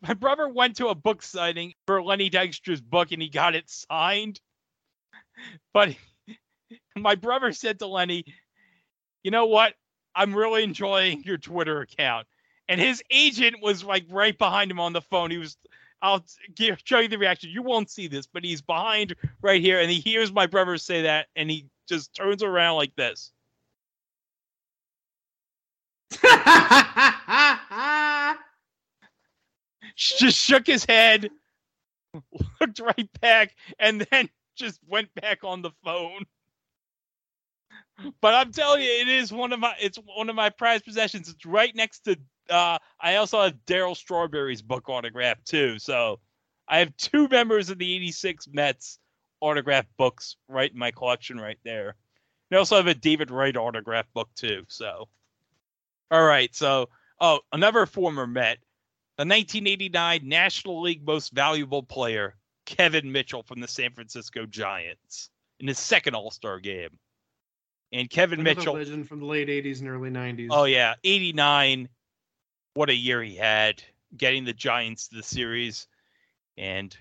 [0.01, 3.67] My brother went to a book signing for Lenny Dykstra's book and he got it
[3.69, 4.39] signed.
[5.71, 5.95] But
[6.97, 8.25] my brother said to Lenny,
[9.21, 9.75] you know what?
[10.15, 12.25] I'm really enjoying your Twitter account.
[12.67, 15.29] And his agent was like right behind him on the phone.
[15.29, 15.55] He was,
[16.01, 16.23] I'll
[16.55, 17.49] give, show you the reaction.
[17.49, 19.79] You won't see this, but he's behind right here.
[19.79, 23.31] And he hears my brother say that and he just turns around like this.
[29.95, 31.29] just shook his head,
[32.61, 36.25] looked right back, and then just went back on the phone.
[38.21, 41.29] But I'm telling you, it is one of my it's one of my prized possessions.
[41.29, 42.17] It's right next to
[42.49, 45.79] uh I also have Darryl Strawberry's book autograph too.
[45.79, 46.19] So
[46.67, 48.99] I have two members of the 86 Mets
[49.39, 51.95] autograph books right in my collection right there.
[52.49, 54.63] And I also have a David Wright autograph book too.
[54.67, 55.07] So
[56.09, 58.59] all right, so oh, another former Met,
[59.17, 65.29] the 1989 National League Most Valuable Player, Kevin Mitchell from the San Francisco Giants,
[65.59, 66.97] in his second All Star game.
[67.91, 70.47] And Kevin Another Mitchell, legend from the late '80s and early '90s.
[70.51, 71.89] oh yeah, 89.
[72.77, 73.81] What a year he had,
[74.15, 75.87] getting the Giants to the series,
[76.59, 76.95] and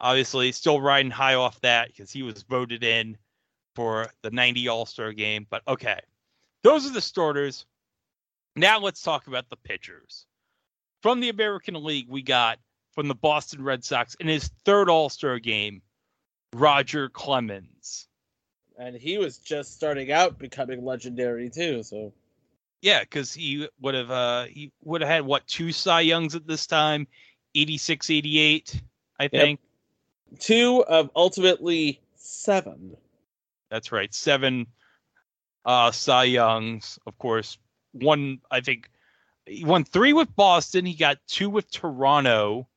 [0.00, 3.18] obviously still riding high off that because he was voted in
[3.74, 5.46] for the 90 All Star game.
[5.50, 6.00] But okay,
[6.62, 7.66] those are the starters.
[8.56, 10.24] Now let's talk about the pitchers.
[11.02, 12.58] From the American League, we got
[12.94, 15.82] from the Boston Red Sox in his third All Star game,
[16.54, 18.08] Roger Clemens.
[18.78, 21.82] And he was just starting out becoming legendary too.
[21.82, 22.14] So
[22.84, 26.46] Yeah, because he would have uh he would have had what two Cy Youngs at
[26.46, 27.06] this time,
[27.54, 28.82] 86, 88,
[29.18, 29.60] I think.
[30.38, 32.94] two of ultimately seven.
[33.70, 34.12] That's right.
[34.12, 34.66] Seven
[35.64, 37.56] uh Cy Youngs, of course.
[37.92, 38.90] One I think
[39.46, 40.84] he won three with Boston.
[40.84, 42.68] He got two with Toronto.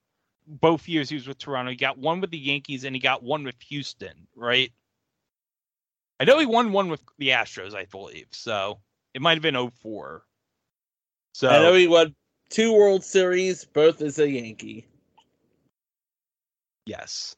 [0.48, 1.72] Both years he was with Toronto.
[1.72, 4.72] He got one with the Yankees and he got one with Houston, right?
[6.18, 8.28] I know he won one with the Astros, I believe.
[8.32, 8.80] So
[9.18, 10.24] it might have been 04.
[11.34, 12.14] So I know he won
[12.52, 14.86] two World Series, both as a Yankee.
[16.86, 17.36] Yes.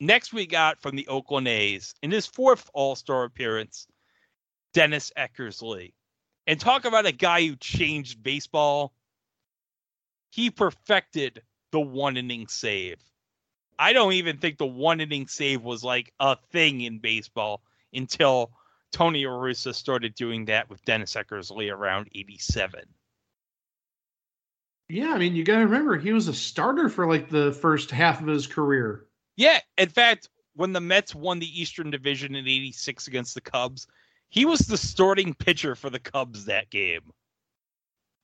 [0.00, 3.86] Next, we got from the Oakland A's in his fourth All Star appearance,
[4.72, 5.92] Dennis Eckersley.
[6.46, 8.94] And talk about a guy who changed baseball.
[10.30, 12.96] He perfected the one inning save.
[13.78, 17.60] I don't even think the one inning save was like a thing in baseball
[17.92, 18.52] until
[18.92, 22.84] Tony La Russa started doing that with Dennis Eckersley around 87.
[24.88, 27.90] Yeah, I mean, you got to remember he was a starter for like the first
[27.90, 29.06] half of his career.
[29.36, 33.86] Yeah, in fact, when the Mets won the Eastern Division in 86 against the Cubs,
[34.28, 37.12] he was the starting pitcher for the Cubs that game.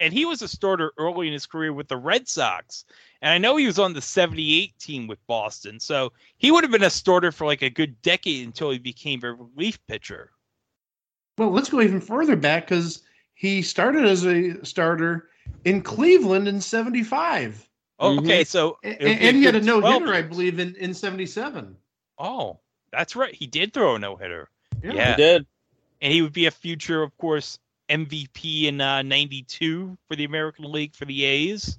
[0.01, 2.85] And he was a starter early in his career with the Red Sox.
[3.23, 5.79] And I know he was on the 78 team with Boston.
[5.79, 9.23] So he would have been a starter for like a good decade until he became
[9.23, 10.33] a relief pitcher.
[11.39, 13.03] Well, let's go even further back because
[13.35, 15.29] he started as a starter
[15.65, 17.69] in Cleveland in '75.
[17.99, 20.59] Oh, okay, so and, it would be and he had a no hitter, I believe,
[20.59, 21.77] in in '77.
[22.19, 22.61] Oh,
[22.93, 23.35] that's right.
[23.35, 24.49] He did throw a no hitter.
[24.83, 24.93] Yeah.
[24.93, 25.11] Yeah.
[25.11, 25.47] He did.
[26.01, 30.71] And he would be a future, of course, MVP in uh, 92 for the American
[30.71, 31.79] League for the A's.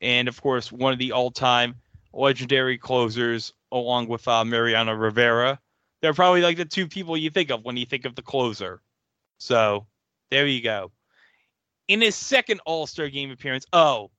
[0.00, 1.76] And, of course, one of the all time
[2.12, 5.60] legendary closers, along with uh, Mariano Rivera.
[6.00, 8.80] They're probably like the two people you think of when you think of the closer.
[9.38, 9.86] So
[10.30, 10.92] there you go.
[11.88, 14.10] In his second All Star game appearance, oh,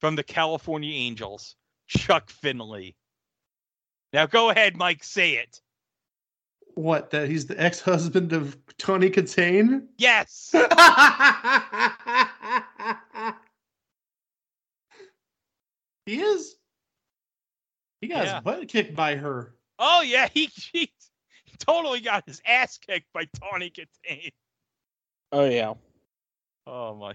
[0.00, 1.56] from the California Angels,
[1.88, 2.96] Chuck Finley.
[4.12, 5.60] Now go ahead, Mike, say it.
[6.74, 7.10] What?
[7.10, 9.86] That he's the ex-husband of Tawny Kitaen?
[9.98, 10.50] Yes.
[16.06, 16.56] he is.
[18.00, 18.34] He got Yeah.
[18.36, 19.54] his butt kicked by her.
[19.84, 20.92] Oh yeah, he, he
[21.44, 24.30] he totally got his ass kicked by Tawny Kitaen.
[25.32, 25.74] Oh yeah.
[26.68, 27.14] Oh my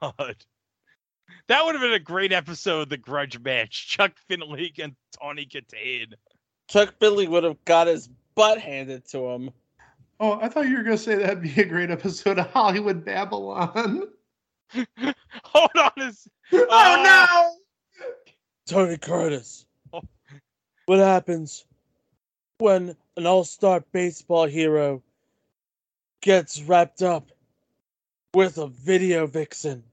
[0.00, 0.36] god.
[1.46, 3.86] That would have been a great episode of the grudge match.
[3.88, 6.14] Chuck Finley and Tawny Kitaen.
[6.68, 9.50] Chuck Finley would have got his butt handed to him.
[10.18, 14.02] Oh, I thought you were gonna say that'd be a great episode of Hollywood Babylon.
[15.44, 17.54] Hold on a s- Oh
[18.00, 18.04] no!
[18.66, 19.66] Tony Curtis.
[19.92, 20.02] Oh.
[20.86, 21.64] What happens
[22.58, 25.00] when an all-star baseball hero
[26.20, 27.30] gets wrapped up
[28.34, 29.84] with a video vixen?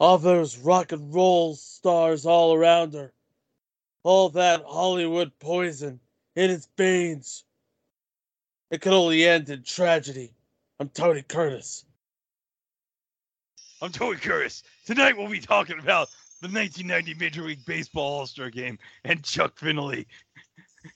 [0.00, 3.12] All those rock and roll stars all around her.
[4.02, 6.00] All that Hollywood poison
[6.34, 7.44] in its veins.
[8.70, 10.32] It could only end in tragedy.
[10.80, 11.84] I'm Tony Curtis.
[13.80, 14.64] I'm Tony Curtis.
[14.84, 16.08] Tonight we'll be talking about
[16.40, 20.06] the 1990 Major League Baseball All-Star Game and Chuck Finley.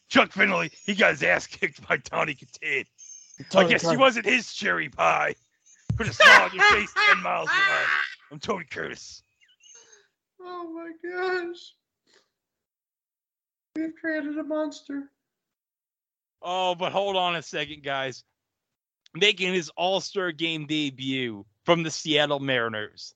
[0.09, 2.84] Chuck Finley, he got his ass kicked by Tawny Kitaen.
[3.41, 5.34] I Tony guess he wasn't his cherry pie.
[5.97, 7.84] Put a smile on your face 10 miles away.
[8.32, 9.22] I'm Tony Curtis.
[10.41, 11.72] Oh my gosh.
[13.76, 15.11] We've created a monster.
[16.43, 18.24] Oh, but hold on a second, guys.
[19.14, 23.14] making his All Star game debut from the Seattle Mariners,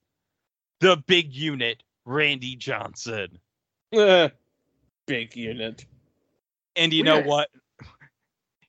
[0.81, 3.39] the big unit, Randy Johnson.
[5.07, 5.85] Big unit.
[6.77, 7.49] And you know what?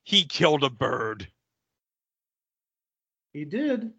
[0.04, 1.28] He killed a bird.
[3.32, 3.91] He did.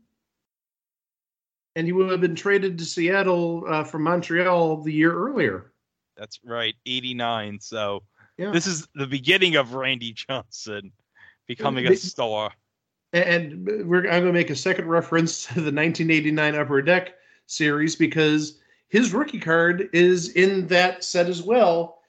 [1.77, 5.73] And he would have been traded to Seattle uh, from Montreal the year earlier.
[6.17, 7.59] That's right, 89.
[7.61, 8.05] So
[8.39, 8.53] Yeah.
[8.53, 10.93] this is the beginning of Randy Johnson
[11.49, 12.53] becoming a star.
[13.13, 17.15] And we're I'm going to make a second reference to the 1989 Upper Deck
[17.47, 22.03] series because his rookie card is in that set as well.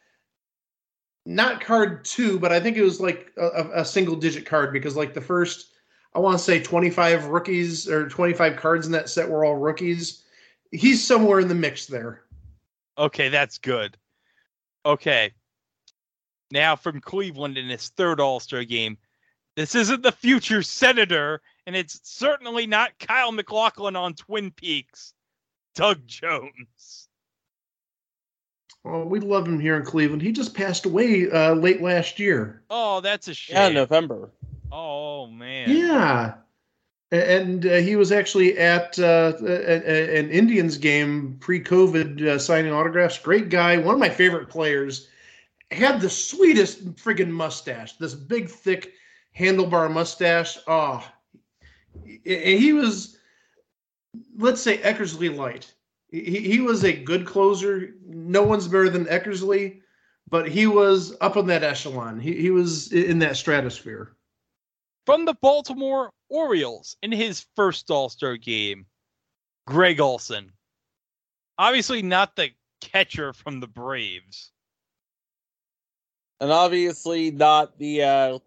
[1.26, 4.96] Not card two, but I think it was like a, a- single digit card because
[4.96, 5.70] like the first,
[6.14, 10.24] I want to say 25 rookies or 25 cards in that set were all rookies.
[10.72, 12.22] He's somewhere in the mix there.
[12.98, 13.98] Okay, that's good.
[14.86, 15.34] Okay.
[16.52, 18.98] Now from Cleveland in his third All Star game.
[19.56, 25.14] This isn't the future senator, and it's certainly not Kyle MacLachlan on Twin Peaks.
[25.76, 27.08] Doug Jones.
[28.88, 30.22] Oh, we love him here in Cleveland.
[30.22, 32.62] He just passed away uh, late last year.
[32.70, 33.56] Oh, that's a shame.
[33.58, 34.30] Yeah, November.
[34.72, 35.70] Oh man.
[35.76, 36.36] Yeah.
[37.12, 42.74] And uh, he was actually at uh, a- a- an Indians game pre-COVID, uh, signing
[42.74, 43.18] autographs.
[43.18, 45.08] Great guy, one of my favorite players.
[45.72, 47.94] Had the sweetest friggin' mustache.
[47.98, 48.94] This big, thick
[49.38, 50.58] handlebar mustache.
[50.68, 51.04] Oh,
[52.04, 53.18] he he was,
[54.38, 55.72] let's say, Eckersley light.
[56.24, 57.93] He, he was a good closer.
[58.05, 59.82] No one's better than Eckersley,
[60.30, 62.20] but he was up on that echelon.
[62.20, 64.16] He, he was in that stratosphere.
[65.05, 68.86] From the Baltimore Orioles in his first All Star game,
[69.68, 70.51] Gregg Olson.
[71.57, 72.49] Obviously not the
[72.82, 74.51] catcher from the Braves.
[76.39, 78.39] and obviously not the uh,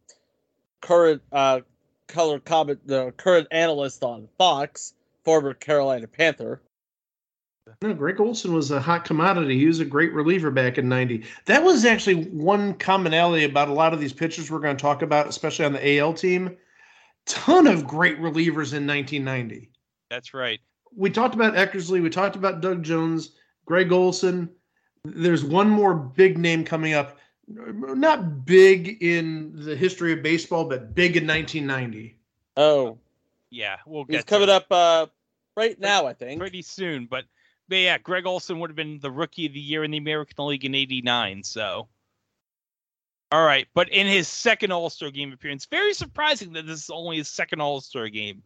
[0.80, 1.60] current uh,
[2.06, 4.94] color comment, the current analyst on Fox,
[5.24, 6.60] former Carolina Panther.
[7.82, 9.58] No, Gregg Olson was a hot commodity.
[9.58, 11.24] He was a great reliever back in 90.
[11.46, 15.02] That was actually one commonality about a lot of these pitchers we're going to talk
[15.02, 16.56] about, especially on the AL team.
[17.26, 19.70] Ton of great relievers in 1990.
[20.10, 20.60] That's right.
[20.96, 22.02] We talked about Eckersley.
[22.02, 23.32] We talked about Doug Jones,
[23.66, 24.48] Gregg Olson.
[25.04, 27.18] There's one more big name coming up.
[27.46, 32.16] Not big in the history of baseball, but big in 1990.
[32.56, 32.98] Oh,
[33.50, 35.06] Yeah, we'll he's get to coming it up uh,
[35.56, 36.40] right now, I think.
[36.40, 37.06] pretty soon.
[37.06, 37.24] But, but
[37.68, 40.64] yeah, Gregg Olson would have been the rookie of the year in the American League
[40.64, 41.42] in '89.
[41.42, 41.88] So,
[43.30, 43.68] all right.
[43.74, 47.28] But in his second All Star game appearance, very surprising that this is only his
[47.28, 48.42] second All Star game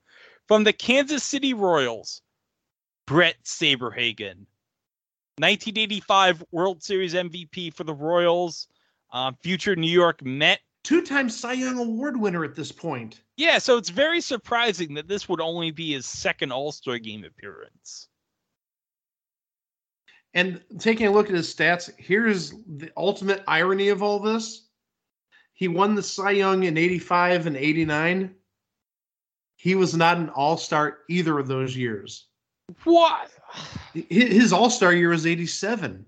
[0.49, 2.23] from the Kansas City Royals,
[3.07, 4.47] Bret Saberhagen.
[5.39, 8.69] 1985 World Series MVP for the Royals,
[9.13, 10.61] uh, future New York Met.
[10.85, 13.23] Two-time Cy Young Award winner at this point.
[13.37, 17.25] Yeah, so it's very surprising that this would only be his second All Star game
[17.25, 18.09] appearance.
[20.35, 24.69] And taking a look at his stats, here's the ultimate irony of all this.
[25.53, 28.35] He won the Cy Young in 85 and 89.
[29.57, 32.27] He was not an all star either of those years.
[32.85, 33.31] What?
[33.95, 36.07] His all star year was 87.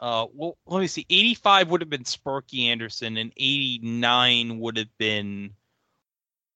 [0.00, 1.04] Uh, well, let me see.
[1.10, 5.50] 85 would have been Sparky Anderson, and 89 would have been.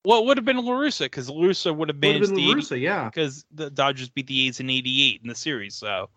[0.05, 2.48] Well, it would have been La Russa because LaRussa would have Would been, have been
[2.48, 3.05] La Russa, yeah.
[3.07, 5.74] Because the Dodgers beat the A's in 88 in the series.
[5.74, 6.11] So,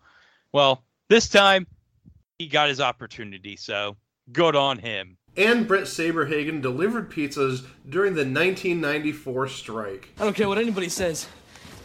[0.52, 1.66] well, this time
[2.38, 3.56] he got his opportunity.
[3.56, 3.96] So,
[4.32, 5.16] good on him.
[5.36, 10.08] And Bret Saberhagen delivered pizzas during the 1994 strike.
[10.18, 11.26] I don't care what anybody says.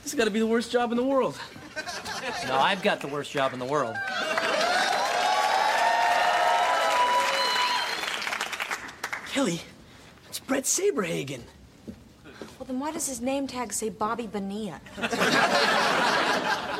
[0.01, 1.39] This has got to be the worst job in the world.
[2.47, 3.95] No, I've got the worst job in the world.
[9.27, 9.61] Kelly,
[10.29, 11.41] it's Bret Saberhagen.
[12.63, 14.79] Well, then why does his name tag say Bobby Bonilla?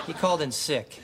[0.07, 1.01] He called in sick.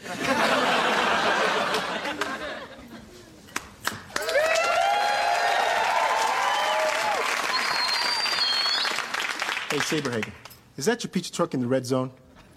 [9.68, 10.32] Hey, Saberhagen,
[10.78, 12.12] is that your pizza truck in the red zone?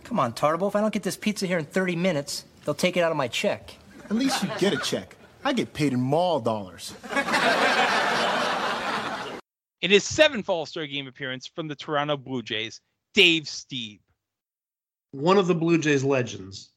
[0.04, 0.68] Come on, Tarbo.
[0.68, 3.16] If I don't get this pizza here in 30 minutes, they'll take it out of
[3.16, 3.74] my check.
[4.04, 5.16] At least you get a check.
[5.44, 6.94] I get paid in mall dollars.
[9.82, 12.80] In his seventh All Star game appearance from the Toronto Blue Jays,
[13.14, 14.00] Dave Stieb.
[15.10, 16.70] One of the Blue Jays legends.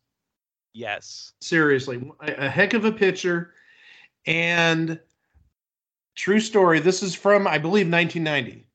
[0.74, 1.34] Yes.
[1.40, 3.54] Seriously, a, a heck of a pitcher.
[4.26, 5.00] And
[6.16, 8.66] true story, this is from, I believe, 1990.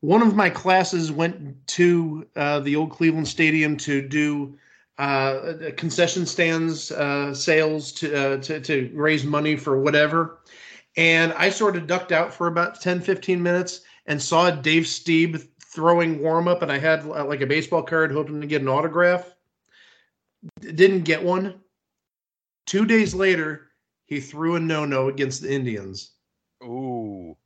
[0.00, 4.56] One of my classes went to uh, the old Cleveland Stadium to do
[4.98, 10.38] uh, concession stands uh, sales to, uh, to to raise money for whatever.
[10.96, 13.82] And I sort of ducked out for about 10, 15 minutes.
[14.06, 18.12] and saw Dave Stieb throwing warm up, and I had uh, like a baseball card
[18.12, 19.34] hoping to get an autograph.
[20.60, 21.60] D- Didn't get one.
[22.66, 23.72] Two days later,
[24.06, 26.12] he threw a no no against the Indians.
[26.62, 27.36] Ooh.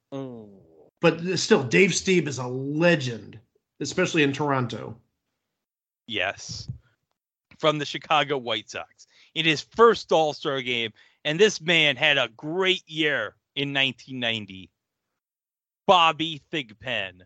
[1.00, 3.38] But still, Dave Stieb is a legend,
[3.80, 4.94] especially in Toronto.
[6.06, 6.70] Yes.
[7.58, 10.92] From the Chicago White Sox in his first All Star game.
[11.24, 14.70] And this man had a great year in 1990.
[15.86, 17.22] Bobby Thigpen.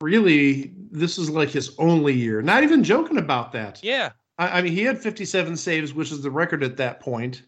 [0.00, 2.42] Really, this is like his only year.
[2.42, 3.82] Not even joking about that.
[3.82, 4.10] Yeah.
[4.38, 7.42] I, I mean, he had 57 saves, which is the record at that point.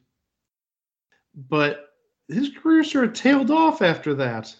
[1.35, 1.91] But
[2.29, 4.55] his career sort of tailed off after that.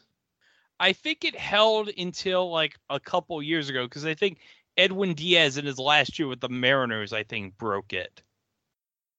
[0.79, 4.41] I think it held until like a couple years ago because I think
[4.77, 8.23] Edwin Diaz in his last year with the Mariners, I think, broke it.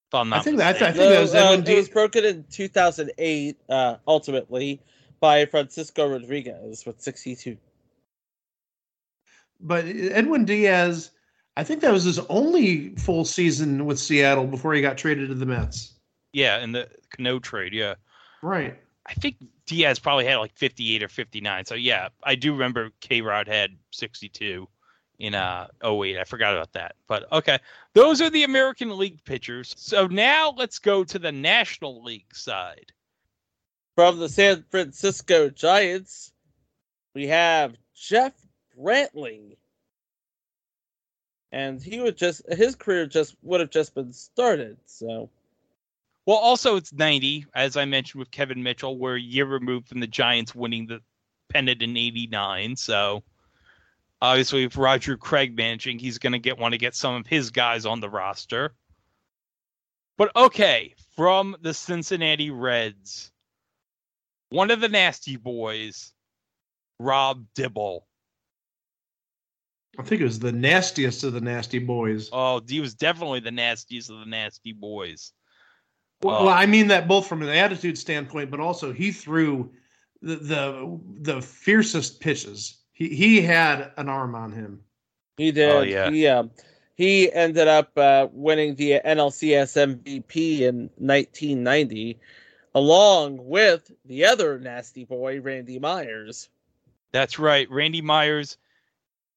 [0.10, 0.93] If I'm not I think that- I mistaken.
[0.95, 4.80] think that was No, uh, Edwin it was broken in 2008, uh, ultimately,
[5.20, 7.58] by Francisco Rodriguez with 62.
[9.60, 11.12] But Edwin Diaz,
[11.58, 15.36] I think that was his only full season with Seattle before he got traded to
[15.36, 15.93] the Mets.
[16.32, 17.95] Yeah, in the Cano trade, yeah.
[18.41, 18.78] Right.
[19.08, 21.66] I think Diaz probably had like 58 or 59.
[21.66, 24.68] So yeah, I do remember K Rod had 62
[25.20, 26.18] in uh 08.
[26.18, 26.95] I forgot about that.
[27.07, 27.59] But okay.
[27.93, 29.74] Those are the American League pitchers.
[29.78, 32.91] So now let's go to the National League side.
[33.95, 36.32] From the San Francisco Giants,
[37.15, 38.34] we have Jeff
[38.78, 39.57] Brantley.
[41.51, 44.78] And he would just his career just would have just been started.
[44.86, 45.30] So
[46.28, 49.99] Well, also it's 90, as I mentioned with Kevin Mitchell, we're a year removed from
[50.01, 51.01] the Giants winning the
[51.49, 52.76] pennant in 89.
[52.76, 53.24] So
[54.22, 57.51] obviously, if Roger Craig managing, he's going to get want to get some of his
[57.51, 58.76] guys on the roster.
[60.18, 63.32] But okay, from the Cincinnati Reds,
[64.49, 66.13] one of the nasty boys,
[66.99, 68.07] Rob Dibble.
[69.99, 72.30] I think it was the nastiest of the nasty boys.
[72.32, 75.34] Oh, he was definitely the nastiest of the nasty boys.
[76.22, 79.72] Well, uh, well, I mean that both from an attitude standpoint, but also he threw
[80.22, 82.84] the the, the fiercest pitches.
[82.98, 84.82] He he had an arm on him.
[85.38, 85.70] He did.
[85.70, 86.10] Oh, yeah.
[86.10, 86.50] He um,
[86.95, 92.18] he ended up uh, winning the NLCS MVP in 1990,
[92.74, 96.50] along with the other nasty boy Randy Myers.
[97.12, 97.70] That's right.
[97.70, 98.58] Randy Myers,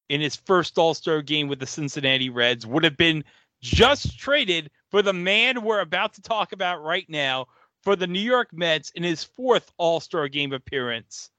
[0.08, 3.24] in his first All Star game with the Cincinnati Reds, would have been
[3.60, 7.46] just traded for the man we're about to talk about right now
[7.82, 11.30] for the New York Mets in his fourth All Star game appearance,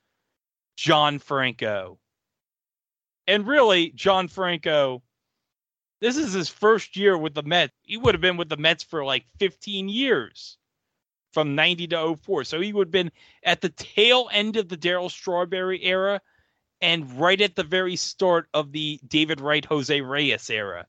[0.76, 1.98] John Franco.
[3.32, 5.02] And really, John Franco,
[6.02, 7.72] this is his first year with the Mets.
[7.84, 10.58] He would have been with the Mets for like 15 years
[11.32, 12.44] from 90 to 04.
[12.44, 13.12] So he would have been
[13.44, 16.20] at the tail end of the Darryl Strawberry era
[16.82, 20.86] and right at the very start of the David Wright Jose Reyes era.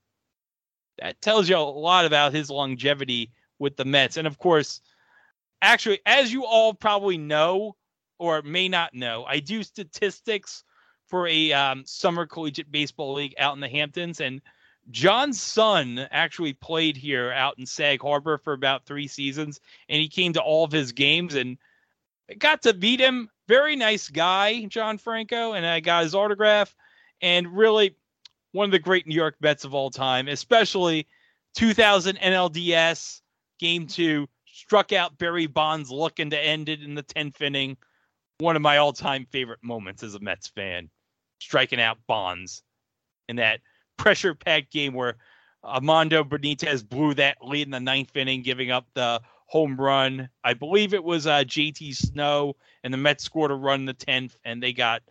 [0.99, 3.31] That tells you a lot about his longevity
[3.61, 4.17] with the Mets.
[4.17, 4.81] And of course,
[5.61, 7.77] actually, as you all probably know
[8.19, 10.65] or may not know, I do statistics
[11.13, 14.23] for a um, summer collegiate baseball league out in the Hamptons.
[14.23, 14.41] And
[14.91, 19.61] John's son actually played here out in Sag Harbor for about three seasons,
[19.91, 21.59] and he came to all of his games and
[22.39, 23.29] got to meet him.
[23.47, 26.75] Very nice guy, John Franco, and I got his autograph.
[27.21, 27.95] And really,
[28.53, 31.07] one of the great New York Mets of all time, especially
[31.57, 33.21] 2000 NLDS
[33.59, 37.77] Game Two, struck out Barry Bonds looking to end it in the 10th inning.
[38.39, 40.89] One of my all-time favorite moments as a Mets fan,
[41.43, 42.63] striking out Bonds
[43.29, 43.61] in that
[43.97, 45.17] pressure-packed game where
[45.65, 50.29] Armando Benitez blew that lead in the ninth inning, giving up the home run.
[50.43, 53.95] I believe it was uh, JT Snow, and the Mets scored a run in the
[53.95, 55.03] 10th, and they got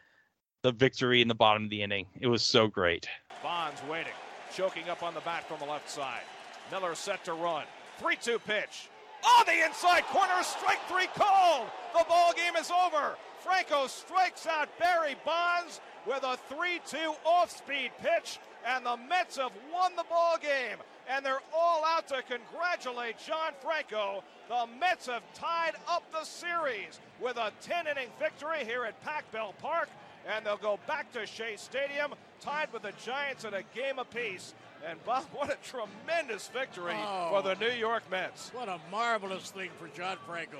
[0.63, 2.07] the victory in the bottom of the inning.
[2.19, 3.07] It was so great.
[3.41, 4.13] Bonds waiting,
[4.53, 6.23] choking up on the bat from the left side.
[6.71, 7.63] Miller set to run.
[7.99, 8.89] 3 2 pitch.
[9.23, 11.67] On the inside corner, strike three called.
[11.93, 13.15] The ball game is over.
[13.39, 19.37] Franco strikes out Barry Bonds with a 3 2 off speed pitch, and the Mets
[19.37, 20.77] have won the ball game.
[21.09, 24.23] And they're all out to congratulate John Franco.
[24.47, 29.29] The Mets have tied up the series with a 10 inning victory here at Pac
[29.31, 29.89] Bell Park
[30.27, 34.53] and they'll go back to Shea Stadium, tied with the Giants at a game apiece.
[34.87, 36.95] And Bob, what a tremendous victory
[37.29, 38.51] for the New York Mets.
[38.53, 40.59] What a marvelous thing for John Franco.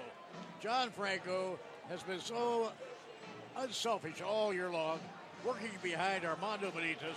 [0.59, 2.71] John Franco has been so
[3.57, 4.99] unselfish all year long,
[5.45, 7.15] working behind Armando Benitez,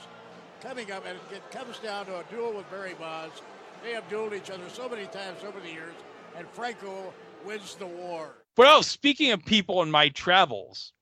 [0.60, 3.42] coming up, and it comes down to a duel with Barry Bonds.
[3.82, 5.94] They have dueled each other so many times over the years,
[6.36, 7.12] and Franco
[7.44, 8.34] wins the war.
[8.56, 10.92] Oh, speaking of people in my travels,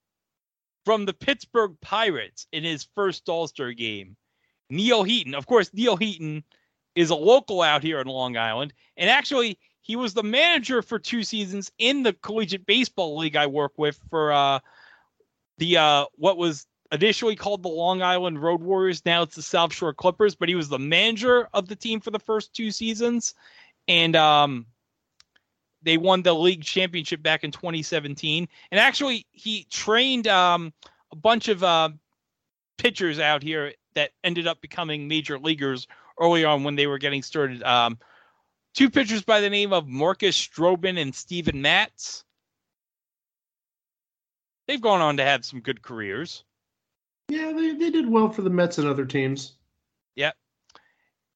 [0.84, 4.16] from the Pittsburgh Pirates in his first All Star game,
[4.70, 5.34] Neal Heaton.
[5.34, 6.42] Of course, Neal Heaton
[6.94, 10.98] is a local out here in Long Island, and actually, he was the manager for
[10.98, 14.60] two seasons in the collegiate baseball league I work with for uh,
[15.58, 19.04] the uh, what was initially called the Long Island Road Warriors.
[19.04, 22.10] Now it's the South Shore Clippers, but he was the manager of the team for
[22.10, 23.34] the first two seasons,
[23.88, 24.66] and um,
[25.82, 28.46] they won the league championship back in 2017.
[28.70, 30.72] And actually, he trained um,
[31.10, 31.88] a bunch of uh,
[32.76, 35.88] pitchers out here that ended up becoming major leaguers
[36.20, 37.62] early on when they were getting started.
[37.62, 37.98] Um,
[38.74, 42.24] two pitchers by the name of Marcus Stroman and Steven Matz.
[44.68, 46.44] They've gone on to have some good careers.
[47.28, 49.54] Yeah, they, they did well for the Mets and other teams.
[50.16, 50.34] Yep.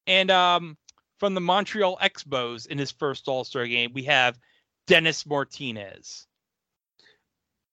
[0.05, 0.77] And um,
[1.19, 4.37] from the Montreal Expos in his first All Star game, we have
[4.85, 6.27] Dennis Martinez.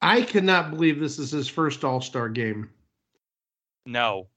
[0.00, 2.70] I cannot believe this is his first All Star game.
[3.86, 4.28] No.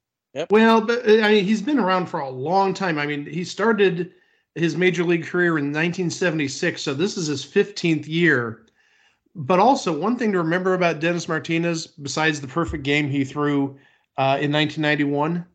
[0.49, 2.99] Well, but uh, I mean, he's been around for a long time.
[2.99, 4.13] I mean, he started
[4.55, 8.66] his major league career in 1976, so this is his 15th year.
[9.39, 13.77] But also, one thing to remember about Dennis Martinez, besides the perfect game he threw
[14.17, 15.45] uh, in 1991,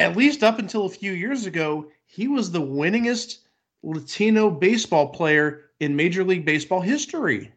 [0.00, 3.38] at least up until a few years ago, he was the winningest
[3.84, 7.52] Latino baseball player in Major League Baseball history.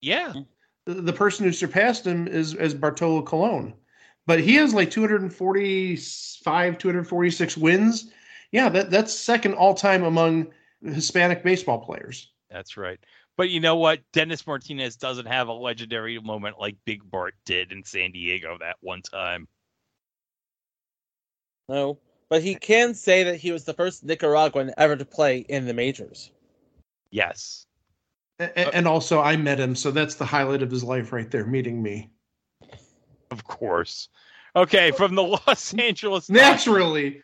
[0.00, 0.32] Yeah.
[0.86, 3.74] The, the person who surpassed him is, is Bartolo Colon.
[4.24, 8.12] But he has like 245, 246 wins.
[8.52, 10.52] Yeah, that, that's second all time among
[10.84, 12.31] Hispanic baseball players.
[12.52, 13.00] That's right.
[13.36, 14.00] But you know what?
[14.12, 18.76] Dennis Martinez doesn't have a legendary moment like Big Bart did in San Diego that
[18.80, 19.48] one time.
[21.68, 21.98] No,
[22.28, 25.72] but he can say that he was the first Nicaraguan ever to play in the
[25.72, 26.30] majors.
[27.10, 27.66] Yes.
[28.38, 31.46] A- and also, I met him, so that's the highlight of his life right there,
[31.46, 32.10] meeting me.
[33.30, 34.08] Of course.
[34.54, 37.22] Okay, from the Los Angeles Naturally.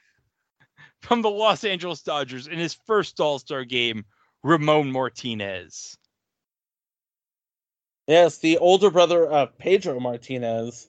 [1.02, 4.04] From the Los Angeles Dodgers in his first All Star game,
[4.42, 5.96] Ramon Martinez.
[8.06, 10.88] Yes, the older brother of Pedro Martinez.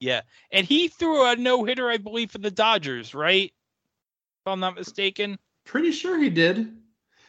[0.00, 0.22] Yeah.
[0.50, 3.52] And he threw a no hitter, I believe, for the Dodgers, right?
[3.52, 5.38] If I'm not mistaken.
[5.64, 6.76] Pretty sure he did.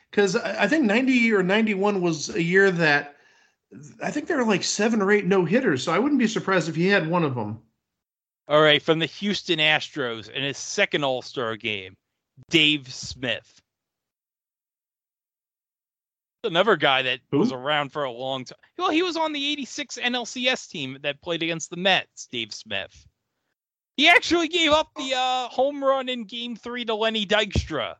[0.09, 3.15] Because I I think 90 or 91 was a year that
[4.01, 5.83] I think there were like seven or eight no hitters.
[5.83, 7.61] So I wouldn't be surprised if he had one of them.
[8.47, 11.95] All right, from the Houston Astros in his second All Star game,
[12.49, 13.61] Dave Smith.
[16.43, 18.57] Another guy that was around for a long time.
[18.77, 23.07] Well, he was on the 86 NLCS team that played against the Mets, Dave Smith.
[23.95, 27.95] He actually gave up the uh, home run in game three to Lenny Dykstra.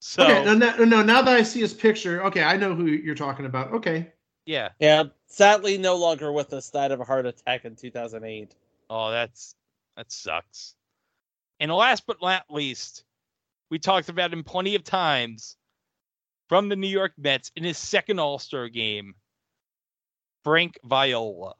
[0.00, 2.86] So, Okay, no, no, no, now that I see his picture, okay, I know who
[2.86, 3.72] you're talking about.
[3.72, 4.12] Okay.
[4.46, 4.70] yeah.
[4.80, 6.68] Yeah, sadly no longer with us.
[6.70, 8.54] Died of a heart attack in 2008.
[8.90, 9.54] Oh, that's
[9.96, 10.74] that sucks.
[11.60, 13.04] And last but not least,
[13.70, 15.56] we talked about him plenty of times
[16.52, 19.14] from the New York Mets in his second All Star game.
[20.44, 21.54] Frank Viola,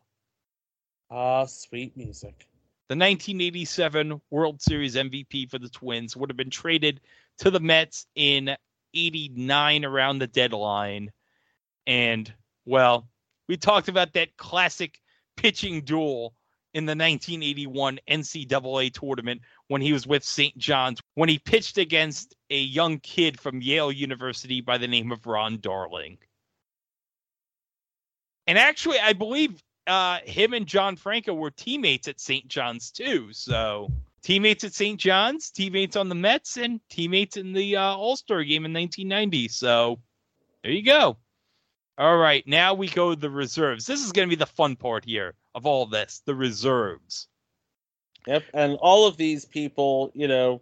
[1.11, 2.47] Ah, sweet music.
[2.89, 7.01] the 1987 World Series MVP for the Twins, would have been traded
[7.39, 8.55] to the Mets in
[8.93, 11.11] 89 around the deadline.
[11.87, 12.31] And,
[12.67, 13.09] well,
[13.49, 15.01] we talked about that classic
[15.39, 16.35] pitching duel
[16.75, 20.57] in the 1981 NCAA tournament when he was with St.
[20.57, 25.27] John's, when he pitched against a young kid from Yale University by the name of
[25.27, 26.19] Ron Darling.
[28.47, 32.49] And actually, I believe uh, him and John Franco were teammates at St.
[32.49, 33.33] John's too.
[33.33, 33.93] So
[34.23, 34.99] teammates at St.
[34.99, 39.49] John's, teammates on the Mets, and teammates in the uh, All Star game in 1990.
[39.49, 40.01] So
[40.63, 41.19] there you go.
[41.99, 43.85] All right, now we go to the reserves.
[43.87, 47.29] This is going to be the fun part here of all this the reserves.
[48.27, 50.61] Yep, and all of these people, you know,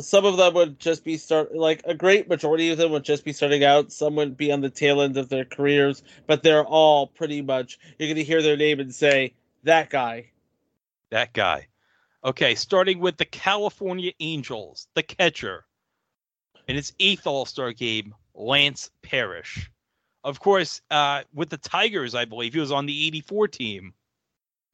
[0.00, 3.24] some of them would just be start like a great majority of them would just
[3.24, 3.92] be starting out.
[3.92, 7.78] Some would be on the tail end of their careers, but they're all pretty much
[7.98, 10.30] you're going to hear their name and say that guy.
[11.10, 11.68] That guy.
[12.24, 15.66] Okay, starting with the California Angels, the catcher.
[16.66, 19.70] In his eighth All Star game, Lance Parrish.
[20.24, 23.92] Of course, uh, with the Tigers, I believe he was on the 84 team.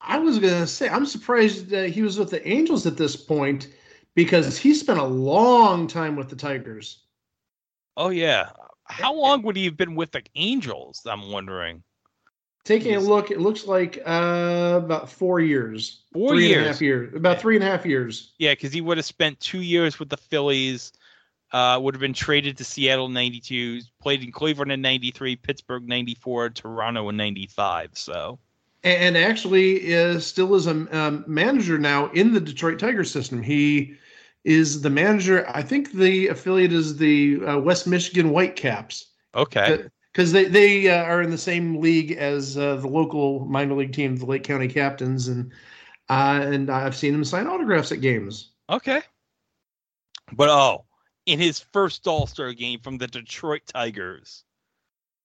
[0.00, 3.68] I was gonna say I'm surprised that he was with the Angels at this point
[4.14, 7.04] because he spent a long time with the Tigers.
[7.96, 8.50] Oh, yeah.
[8.84, 11.02] How long would he have been with the Angels?
[11.06, 11.82] I'm wondering.
[12.64, 16.02] Taking a look, it looks like uh, about four years.
[16.12, 16.66] Four Three and a years.
[16.66, 17.14] half years.
[17.14, 18.34] About three and a half years.
[18.38, 20.92] Yeah, because he would have spent two years with the Phillies,
[21.52, 25.86] Uh, would have been traded to Seattle in 92, played in Cleveland in 93, Pittsburgh
[25.88, 27.90] 94, Toronto in 95.
[27.94, 28.38] So,
[28.82, 33.42] and actually is still is a um, manager now in the Detroit Tigers system.
[33.42, 33.94] He
[34.44, 35.48] is the manager.
[35.48, 39.12] I think the affiliate is the uh, West Michigan Whitecaps.
[39.34, 39.84] okay.
[40.12, 43.92] Because they they uh, are in the same league as uh, the local minor league
[43.92, 45.52] team, the Lake County Captains, and
[46.08, 48.50] uh, and I've seen him sign autographs at games.
[48.68, 49.02] Okay.
[50.32, 50.84] But oh,
[51.26, 54.44] in his first All Star game from the Detroit Tigers,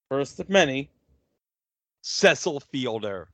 [0.10, 0.92] First of many.
[2.02, 3.30] Cecil Fielder.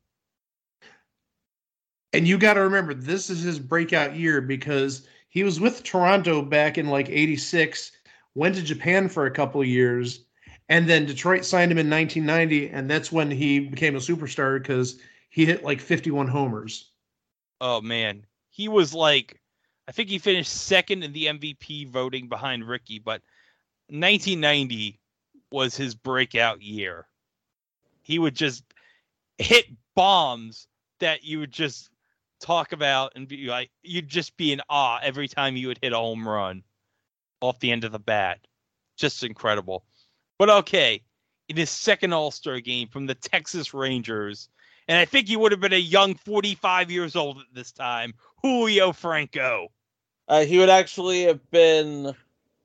[2.13, 6.41] And you got to remember, this is his breakout year because he was with Toronto
[6.41, 7.91] back in like '86,
[8.35, 10.25] went to Japan for a couple years,
[10.67, 14.99] and then Detroit signed him in 1990, and that's when he became a superstar because
[15.29, 16.89] he hit like 51 homers.
[17.61, 19.39] Oh man, he was like,
[19.87, 23.21] I think he finished second in the MVP voting behind Rickey, but
[23.87, 24.99] 1990
[25.51, 27.05] was his breakout year.
[28.01, 28.63] He would just
[29.37, 30.67] hit bombs
[30.99, 31.89] that you would just
[32.41, 35.93] talk about and be like, you'd just be in awe every time you would hit
[35.93, 36.63] a home run
[37.39, 38.39] off the end of the bat.
[38.97, 39.85] Just incredible.
[40.37, 41.01] But okay,
[41.49, 44.49] in his second All Star game from the Texas Rangers,
[44.87, 48.13] and I think he would have been a young 45 years old at this time,
[48.41, 49.69] Julio Franco.
[50.27, 52.13] Uh, he would actually have been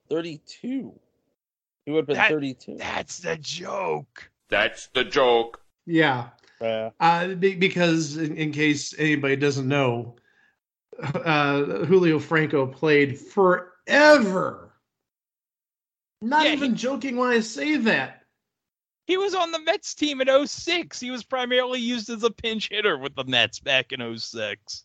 [0.09, 0.93] 32.
[1.85, 2.77] He would have been That- 32.
[2.79, 4.31] That's the joke.
[4.49, 5.61] That's the joke.
[5.87, 6.29] Yeah.
[6.61, 6.91] Yeah.
[6.99, 10.17] Uh, because in, in case anybody doesn't know,
[11.03, 14.75] uh, Julio Franco played forever.
[16.23, 18.23] Not Yeah, even joking when I say that.
[19.07, 20.99] He was on the Mets team in 06.
[20.99, 24.85] He was primarily used as a pinch hitter with the Mets back in 06.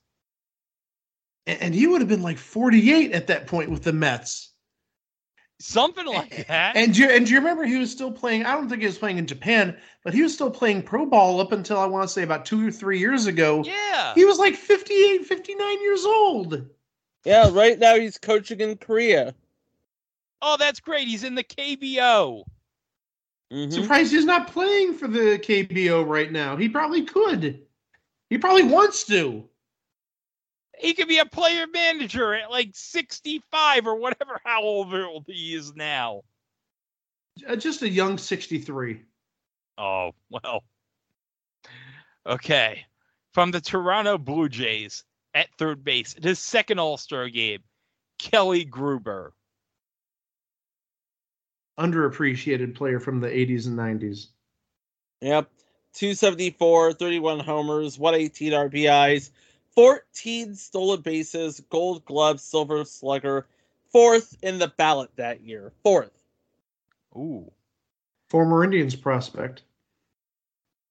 [1.47, 4.50] A- And he would have been like 48 at that point with the Mets.
[5.61, 6.75] Something like that.
[6.75, 8.45] And do you, and do you remember he was still playing?
[8.45, 11.39] I don't think he was playing in Japan, but he was still playing pro ball
[11.39, 13.63] up until I want to say about two or three years ago.
[13.63, 14.13] Yeah.
[14.15, 16.65] He was like 58, 59 years old.
[17.23, 19.35] Yeah, right now he's coaching in Korea.
[20.41, 21.07] Oh, that's great.
[21.07, 22.43] He's in the KBO.
[23.51, 23.71] Mhm.
[23.71, 26.55] Surprised he's not playing for the KBO right now.
[26.55, 27.61] He probably could.
[28.29, 29.47] He probably wants to.
[30.81, 35.75] He could be a player manager at like 65 or whatever how old he is
[35.75, 36.23] now.
[37.47, 39.01] Uh, Just a young 63.
[39.77, 40.63] Oh, well.
[42.25, 42.83] Okay.
[43.33, 45.03] From the Toronto Blue Jays
[45.35, 47.59] at third base, in his second All Star game,
[48.17, 49.33] Kelly Gruber.
[51.79, 54.27] Underappreciated player from the 80s and 90s.
[55.21, 55.47] Yep.
[55.93, 59.29] 274, 31 homers, 118 RBIs,
[59.75, 63.47] 14 stolen bases, gold glove, silver slugger,
[63.91, 65.71] fourth in the ballot that year.
[65.83, 66.11] Fourth.
[67.15, 67.51] Ooh.
[68.29, 69.63] Former Indians prospect.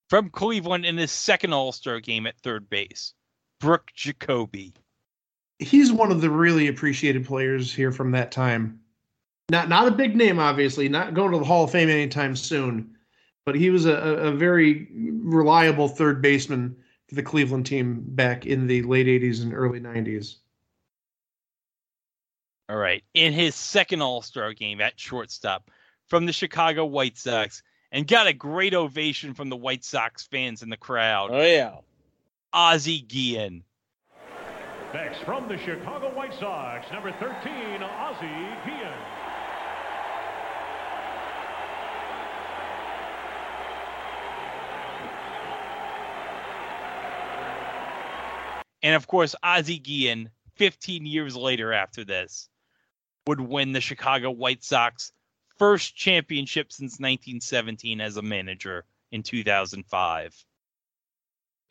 [0.08, 3.14] From Cleveland in his second All Star game at third base,
[3.60, 4.74] Brook Jacoby.
[5.58, 8.80] He's one of the really appreciated players here from that time.
[9.50, 12.96] Not not a big name, obviously, not going to the Hall of Fame anytime soon,
[13.44, 16.76] but he was a, a a very reliable third baseman
[17.10, 20.36] for the Cleveland team back in the late 80s and early 90s.
[22.68, 23.02] All right.
[23.14, 25.72] In his second All Star game at shortstop
[26.06, 30.62] from the Chicago White Sox and got a great ovation from the White Sox fans
[30.62, 31.30] in the crowd.
[31.32, 31.78] Oh, yeah.
[32.52, 33.64] Ozzie Guillen.
[34.94, 38.26] Next, from the Chicago White Sox, number 13, Ozzie
[38.64, 39.19] Guillen.
[48.82, 52.48] And of course, Ozzie Guillen, 15 years later after this,
[53.26, 55.12] would win the Chicago White Sox
[55.58, 60.44] first championship since 1917 as a manager in 2005.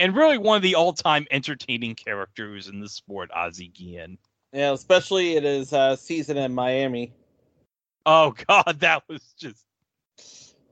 [0.01, 4.17] And really one of the all-time entertaining characters in the sport, Ozzie Guillen.
[4.53, 7.13] Yeah, especially in his uh, season in Miami
[8.05, 9.65] Oh God, that was just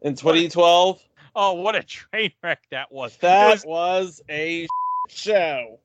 [0.02, 1.02] in 2012.
[1.36, 3.16] oh what a train wreck that was.
[3.18, 4.68] That was, was a
[5.10, 5.80] show.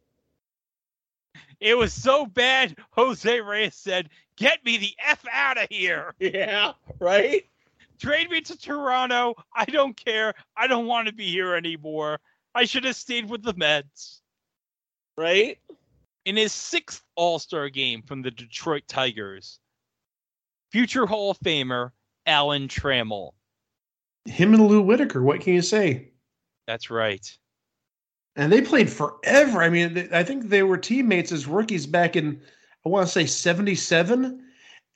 [1.63, 2.77] It was so bad.
[2.91, 7.45] Jose Reyes said, "Get me the f out of here." Yeah, right?
[8.01, 9.35] Trade me to Toronto.
[9.55, 10.35] I don't care.
[10.57, 12.19] I don't want to be here anymore.
[12.53, 14.23] I should have stayed with the Mets.
[15.17, 15.59] Right?
[16.25, 19.61] In his sixth All Star game from the Detroit Tigers,
[20.73, 21.93] future Hall of Famer
[22.27, 23.33] Alan Trammell.
[24.25, 26.11] Him and Lou Whitaker, what can you say?
[26.67, 27.39] That's right.
[28.37, 29.63] And they played forever.
[29.63, 32.41] I mean, th- I think they were teammates as rookies back in,
[32.85, 34.43] I want to say 77.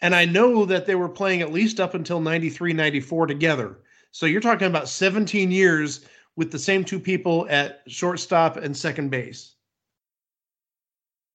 [0.03, 3.79] and I know that they were playing at least up until 93, 94 together.
[4.11, 6.07] So you're talking about 17 years
[6.37, 9.55] with the same two people at shortstop and second base.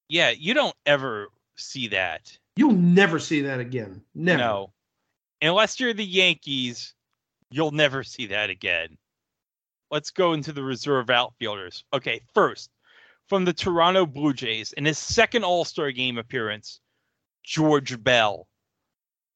[0.09, 2.37] Yeah, you don't ever see that.
[2.55, 4.01] You'll never see that again.
[4.13, 4.37] Never.
[4.39, 4.73] No.
[5.41, 6.93] Unless you're the Yankees,
[7.49, 8.97] you'll never see that again.
[9.91, 11.83] Let's go into the reserve outfielders.
[11.93, 12.69] Okay, first,
[13.27, 16.79] from the Toronto Blue Jays in his second All Star game appearance,
[17.43, 18.47] George Bell.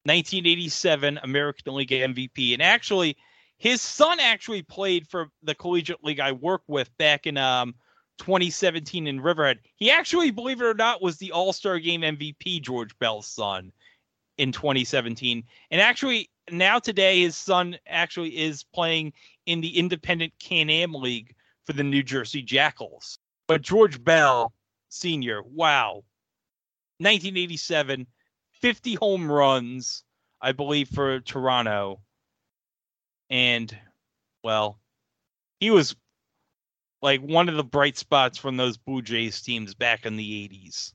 [0.04, 2.52] 1987 American League MVP.
[2.52, 3.16] And actually,
[3.58, 7.74] his son actually played for the collegiate league I work with back in um,
[8.18, 9.58] 2017 in Riverhead.
[9.74, 13.72] He actually, believe it or not, was the All Star Game MVP, George Bell's son,
[14.38, 15.42] in 2017.
[15.70, 19.12] And actually, now today, his son actually is playing
[19.46, 21.34] in the independent Can Am League
[21.64, 23.18] for the New Jersey Jackals.
[23.46, 24.52] But George Bell,
[24.88, 26.04] senior, wow.
[26.98, 28.06] 1987,
[28.60, 30.02] 50 home runs,
[30.40, 32.00] I believe, for Toronto.
[33.30, 33.76] And,
[34.42, 34.78] well,
[35.60, 35.94] he was
[37.02, 40.92] like one of the bright spots from those Blue Jays teams back in the 80s.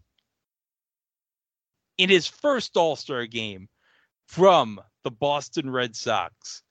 [1.98, 3.70] In his first All Star game
[4.26, 6.64] from the Boston Red Sox,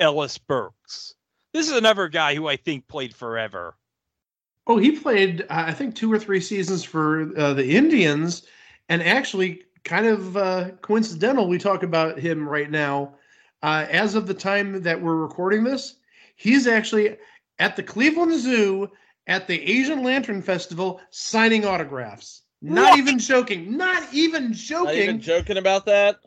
[0.00, 1.14] Ellis Burks.
[1.52, 3.76] This is another guy who I think played forever.
[4.66, 8.42] Oh, he played, uh, I think, two or three seasons for uh, the Indians,
[8.88, 13.14] and actually, kind of uh, coincidental, we talk about him right now.
[13.62, 15.96] Uh, as of the time that we're recording this,
[16.36, 17.16] he's actually
[17.58, 18.90] at the Cleveland Zoo
[19.26, 22.42] at the Asian Lantern Festival signing autographs.
[22.60, 22.98] Not What?
[22.98, 23.76] even joking.
[23.76, 24.84] Not even joking.
[24.86, 26.20] Not even joking about that.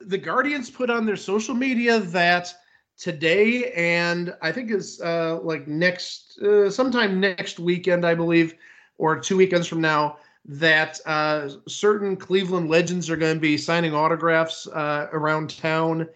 [0.00, 2.54] the Guardians put on their social media that
[3.00, 8.54] today and I think it's uh, like next, uh, sometime next weekend, I believe,
[8.98, 13.94] or two weekends from now, that uh, certain Cleveland legends are going to be signing
[13.94, 16.06] autographs uh, around town.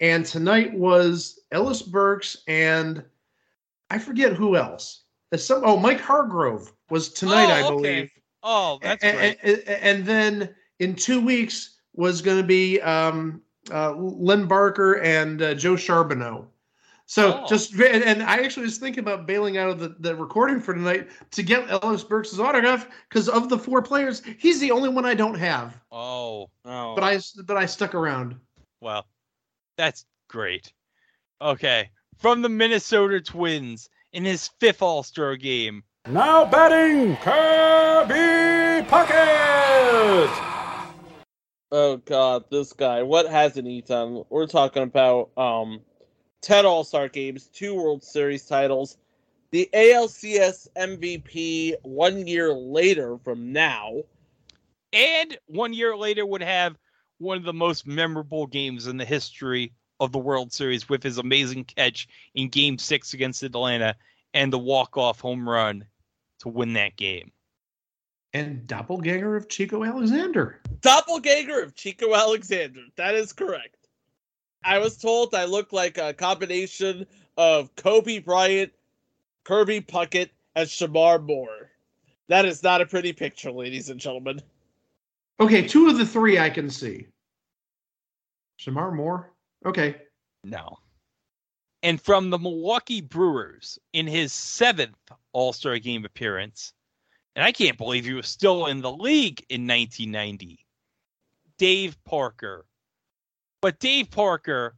[0.00, 3.04] And tonight was Ellis Burks and
[3.90, 5.02] I forget who else.
[5.36, 7.94] Some oh Mike Hargrove was tonight, I Oh, okay.
[7.94, 8.10] believe.
[8.42, 9.38] Oh, that's and, great.
[9.42, 13.40] and, and then in two weeks was going to be um,
[13.70, 16.46] uh, Len Barker and uh, Joe Charboneau.
[17.06, 17.46] So Oh.
[17.48, 20.72] just and, and I actually was thinking about bailing out of the, the recording for
[20.72, 25.04] tonight to get Ellis Burks' autograph because of the four players, he's the only one
[25.04, 25.78] I don't have.
[25.90, 26.94] Oh, oh.
[26.94, 28.36] But I but I stuck around.
[28.80, 29.04] Well,
[29.76, 30.72] that's great.
[31.40, 31.90] Okay.
[32.18, 35.82] From the Minnesota Twins in his fifth All Star game.
[36.08, 40.51] Now batting, Kirby Puckett.
[41.74, 43.02] Oh god, this guy.
[43.02, 44.24] What hasn't he done?
[44.28, 45.80] We're talking about um
[46.42, 48.98] 10 All-Star games, two World Series titles,
[49.52, 54.02] the ALCS MVP 1 year later from now.
[54.92, 56.76] And one year later would have
[57.18, 61.16] one of the most memorable games in the history of the World Series with his
[61.16, 63.96] amazing catch in game six against Atlanta
[64.34, 65.86] and the walk-off home run
[66.40, 67.30] to win that game.
[68.34, 70.61] And doppelganger of Chico Alexander.
[70.82, 72.82] Doppelganger of Chico Alexander.
[72.96, 73.88] That is correct.
[74.64, 77.06] I was told I look like a combination
[77.36, 78.72] of Kobe Bryant,
[79.44, 81.70] Kirby Puckett, and Shemar Moore.
[82.28, 84.40] That is not a pretty picture, ladies and gentlemen.
[85.40, 87.06] Okay, two of the three I can see.
[88.60, 89.32] Shemar Moore.
[89.66, 89.96] Okay.
[90.44, 90.78] No.
[91.82, 94.96] And from the Milwaukee Brewers in his seventh
[95.32, 96.72] All Star game appearance,
[97.34, 100.61] and I can't believe he was still in the league in 1990,
[101.56, 102.64] Dave Parker.
[103.60, 104.76] But Dave Parker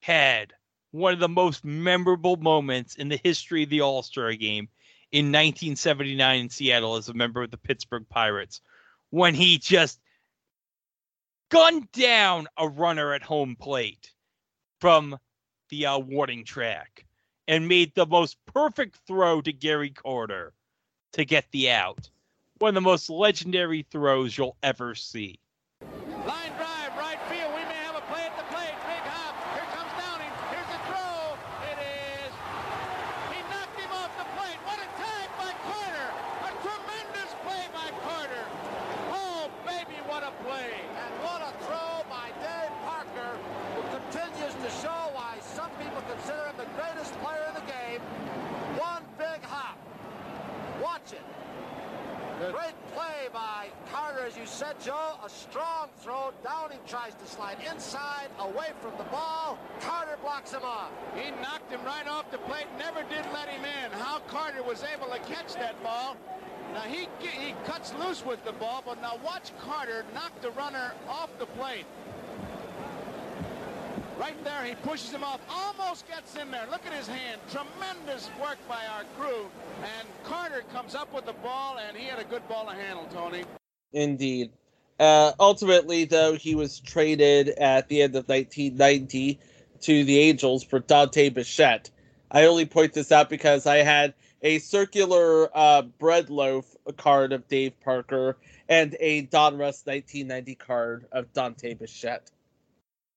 [0.00, 0.52] had
[0.90, 4.68] one of the most memorable moments in the history of the All Star game
[5.12, 8.60] in 1979 in Seattle as a member of the Pittsburgh Pirates
[9.10, 10.00] when he just
[11.50, 14.12] gunned down a runner at home plate
[14.80, 15.18] from
[15.70, 17.06] the uh, warning track
[17.46, 20.52] and made the most perfect throw to Gary Carter
[21.12, 22.10] to get the out.
[22.58, 25.38] One of the most legendary throws you'll ever see.
[26.26, 27.54] Line drive, right field.
[27.54, 28.74] We may have a play at the plate.
[28.82, 29.34] Big hop.
[29.54, 30.34] Here comes Downing.
[30.50, 31.38] Here's the throw.
[31.70, 32.30] It is.
[33.30, 34.58] He knocked him off the plate.
[34.66, 36.08] What a tag by Carter.
[36.44, 38.44] A tremendous play by Carter.
[39.14, 40.82] Oh, baby, what a play.
[40.98, 43.38] And what a throw by Dave Parker,
[43.78, 48.02] who continues to show why some people consider him the greatest player in the game.
[48.82, 49.78] One big hop.
[50.82, 51.22] Watch it.
[52.38, 55.18] Great play by Carter, as you said, Joe.
[55.24, 56.32] A strong throw.
[56.44, 59.58] Downing tries to slide inside, away from the ball.
[59.80, 60.90] Carter blocks him off.
[61.14, 62.66] He knocked him right off the plate.
[62.78, 63.92] Never did let him in.
[63.98, 66.16] How Carter was able to catch that ball
[66.74, 70.92] Now he he cuts loose with the ball, but now watch Carter knock the runner
[71.08, 71.86] off the plate.
[74.18, 76.66] Right there, he pushes him off, almost gets in there.
[76.70, 77.40] Look at his hand.
[77.48, 79.46] Tremendous work by our crew.
[79.96, 83.06] And Carter comes up with the ball, and he had a good ball to handle,
[83.12, 83.44] Tony.
[83.92, 84.50] Indeed.
[84.98, 89.38] Uh, ultimately, though, he was traded at the end of 1990
[89.80, 91.90] to the Angels for Dante Bichette.
[92.30, 97.46] I only point this out because I had a circular uh, bread loaf card of
[97.48, 98.36] Dave Parker
[98.68, 102.30] and a Donruss 1990 card of Dante Bichette.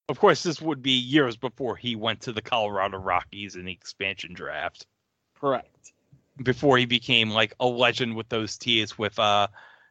[0.10, 3.72] Of course, this would be years before he went to the Colorado Rockies in the
[3.72, 4.86] expansion draft.
[5.40, 5.94] Correct.
[6.42, 9.48] Before he became like a legend with those teams with uh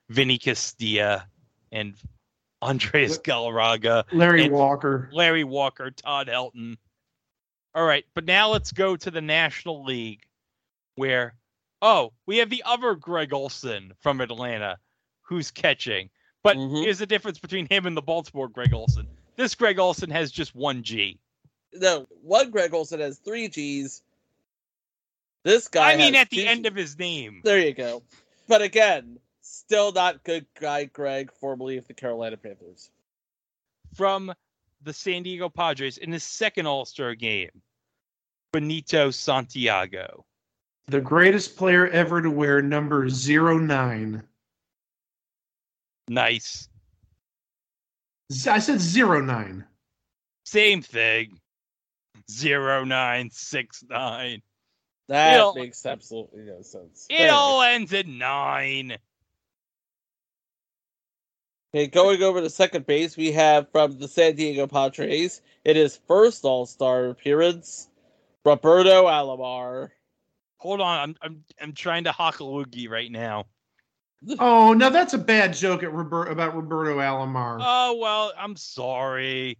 [0.08, 1.26] Vinny Castilla
[1.72, 1.94] and
[2.62, 5.08] Andres Galarraga, Larry Walker.
[5.12, 6.76] Larry Walker, Todd Helton.
[7.74, 10.22] All right, but now let's go to the National League
[10.96, 11.34] where
[11.82, 14.78] oh, we have the other Greg Olson from Atlanta
[15.22, 16.10] who's catching.
[16.42, 16.76] But mm-hmm.
[16.76, 19.06] here's the difference between him and the Baltimore Gregg Olson.
[19.36, 21.18] This Greg Olson has just one G.
[21.72, 24.02] No, one Greg Olson has three G's.
[25.44, 25.92] This guy.
[25.92, 27.40] I mean, has at the two end of his name.
[27.44, 28.02] There you go.
[28.48, 29.18] But again,
[29.70, 32.90] still not good guy Greg, formerly of the Carolina Panthers.
[33.94, 34.34] From
[34.82, 37.50] the San Diego Padres in his second All Star game,
[38.52, 40.24] Benito Santiago.
[40.88, 44.24] The greatest player ever to wear number zero nine.
[46.08, 46.68] Nice.
[48.48, 49.64] I said zero nine.
[50.46, 51.38] Same thing.
[52.28, 54.42] Zero nine six nine.
[55.06, 57.06] That It all- makes absolutely no sense.
[57.08, 58.96] It all ends at nine.
[61.72, 65.40] Okay, going over to second base, we have from the San Diego Padres.
[65.64, 67.88] It is first All Star appearance,
[68.44, 69.90] Roberto Alomar.
[70.56, 73.46] Hold on, I'm I'm I'm trying to hock a loogie right now.
[74.38, 77.58] Oh, now that's a bad joke at Robert, about Roberto Alomar.
[77.62, 79.56] Oh well, I'm sorry.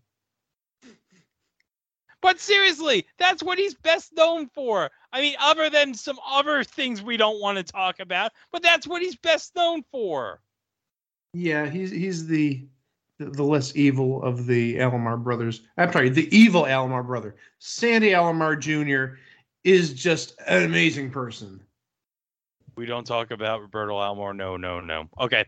[2.21, 4.91] But seriously, that's what he's best known for.
[5.13, 8.87] I mean, other than some other things we don't want to talk about, but that's
[8.87, 10.41] what he's best known for.
[11.33, 12.66] Yeah, he's he's the
[13.18, 15.62] the less evil of the Alomar brothers.
[15.76, 17.37] I'm sorry, the evil Alomar brother.
[17.59, 19.16] Sandy Alomar Jr.
[19.62, 21.61] is just an amazing person.
[22.76, 24.35] We don't talk about Roberto Alomar.
[24.35, 25.09] No, no, no.
[25.20, 25.45] Okay.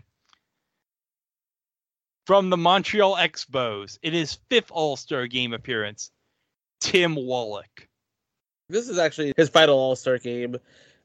[2.27, 6.11] From the Montreal Expos, it is fifth All Star game appearance.
[6.81, 7.89] Tim Wallach.
[8.69, 10.57] This is actually his final All Star game.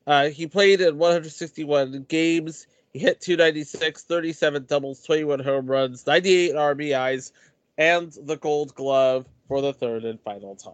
[0.06, 2.68] Uh, he played in 161 games.
[2.94, 7.32] He hit 296, 37 doubles, 21 home runs, 98 RBIs,
[7.78, 10.74] and the Gold Glove for the third and final time.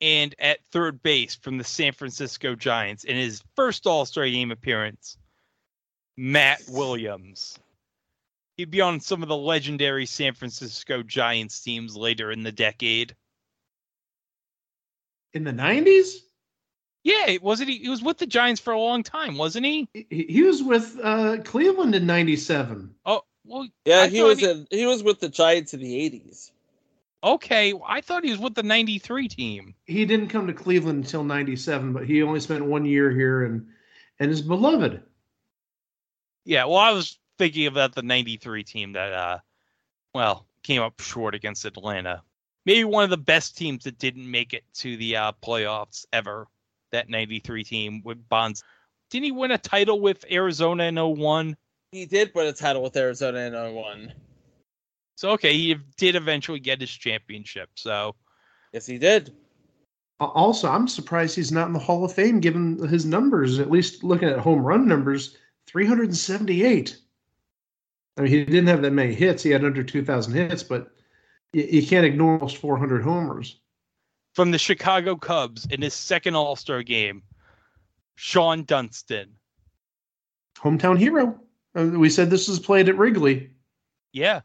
[0.00, 4.50] And at third base from the San Francisco Giants in his first All Star game
[4.50, 5.16] appearance,
[6.16, 7.58] Matt Williams.
[8.56, 13.14] He'd be on some of the legendary San Francisco Giants teams later in the decade.
[15.34, 16.25] In the 90s?
[17.06, 17.78] Yeah, wasn't he?
[17.78, 19.88] He was with the Giants for a long time, wasn't he?
[19.94, 22.92] He, he was with uh, Cleveland in 97.
[23.06, 26.10] Oh, well, Yeah, I he thought was in, he was with the Giants in the
[26.10, 26.50] 80s.
[27.22, 29.74] Okay, I thought he was with the 93 team.
[29.84, 33.68] He didn't come to Cleveland until 97, but he only spent one year here and
[34.18, 35.00] and is beloved.
[36.44, 39.38] Yeah, well, I was thinking about the 93 team that, uh,
[40.12, 42.22] well, came up short against Atlanta.
[42.64, 46.48] Maybe one of the best teams that didn't make it to the uh, playoffs ever,
[46.96, 48.64] that 93 team with Bonds.
[49.10, 51.56] Didn't he win a title with Arizona in 01?
[51.92, 54.12] He did win a title with Arizona in 01.
[55.16, 57.70] So, okay, he did eventually get his championship.
[57.74, 58.16] So,
[58.76, 59.32] Yes, he did.
[60.20, 63.58] Also, I'm surprised he's not in the Hall of Fame given his numbers.
[63.58, 66.98] At least looking at home run numbers, 378.
[68.16, 69.42] I mean, he didn't have that many hits.
[69.42, 70.90] He had under 2,000 hits, but
[71.54, 73.60] you, you can't ignore almost 400 homers.
[74.36, 77.22] From the Chicago Cubs in his second All Star game,
[78.18, 79.30] Shawon Dunston.
[80.58, 81.40] Hometown hero.
[81.74, 83.48] Uh, we said this was played at Wrigley.
[84.12, 84.42] Yeah.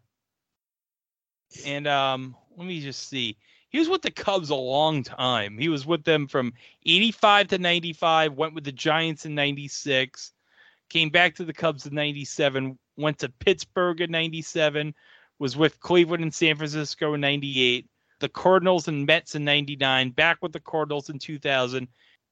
[1.65, 3.37] And um, let me just see.
[3.67, 5.57] He was with the Cubs a long time.
[5.57, 6.53] He was with them from
[6.85, 10.31] 85 to 95, went with the Giants in 96,
[10.87, 14.95] came back to the Cubs in 97, went to Pittsburgh in 97,
[15.37, 17.89] was with Cleveland and San Francisco in 98,
[18.21, 21.87] the Cardinals and Mets in 99, back with the Cardinals in 2000.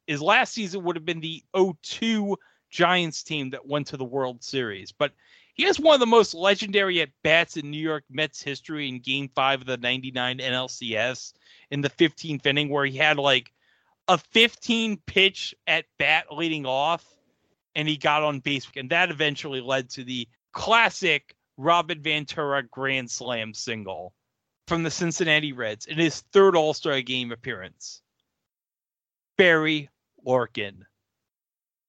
[0.08, 2.38] His last season would have been the 02
[2.70, 4.92] Giants team that went to the World Series.
[4.92, 5.12] But
[5.56, 9.00] he has one of the most legendary at bats in New York Mets history in
[9.00, 11.34] game five of the 99 NLCS
[11.72, 13.52] in the 15th inning, where he had like
[14.08, 17.06] a 15 pitch at bat leading off
[17.76, 23.10] and he got on base, and that eventually led to the classic Robin Ventura Grand
[23.10, 24.14] Slam single
[24.70, 28.04] from the Cincinnati Reds in his third All Star game appearance.
[29.36, 29.90] Barry
[30.24, 30.86] Larkin,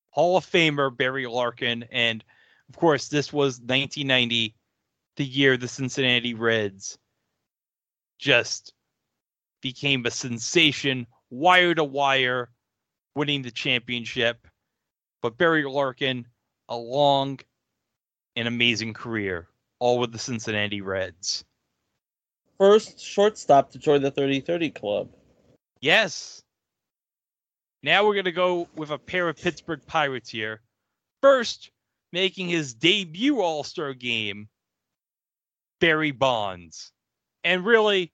[0.09, 2.24] Hall of Famer Barry Larkin, and
[2.70, 4.55] of course, this was 1990,
[5.16, 6.99] the year the Cincinnati Reds
[8.18, 8.72] just
[9.61, 12.49] became a sensation, wire to wire,
[13.14, 14.49] winning the championship.
[15.20, 16.26] But Barry Larkin,
[16.70, 17.41] a long
[18.37, 19.49] and amazing career,
[19.81, 21.45] all with the Cincinnati Reds.
[22.61, 25.08] First shortstop to join the 30 30 club.
[25.80, 26.42] Yes.
[27.82, 30.61] Now we're going to go with a pair of Pittsburgh Pirates here.
[31.22, 31.70] First,
[32.12, 34.46] making his debut All Star game,
[35.80, 36.92] Barry Bonds.
[37.44, 38.12] And really,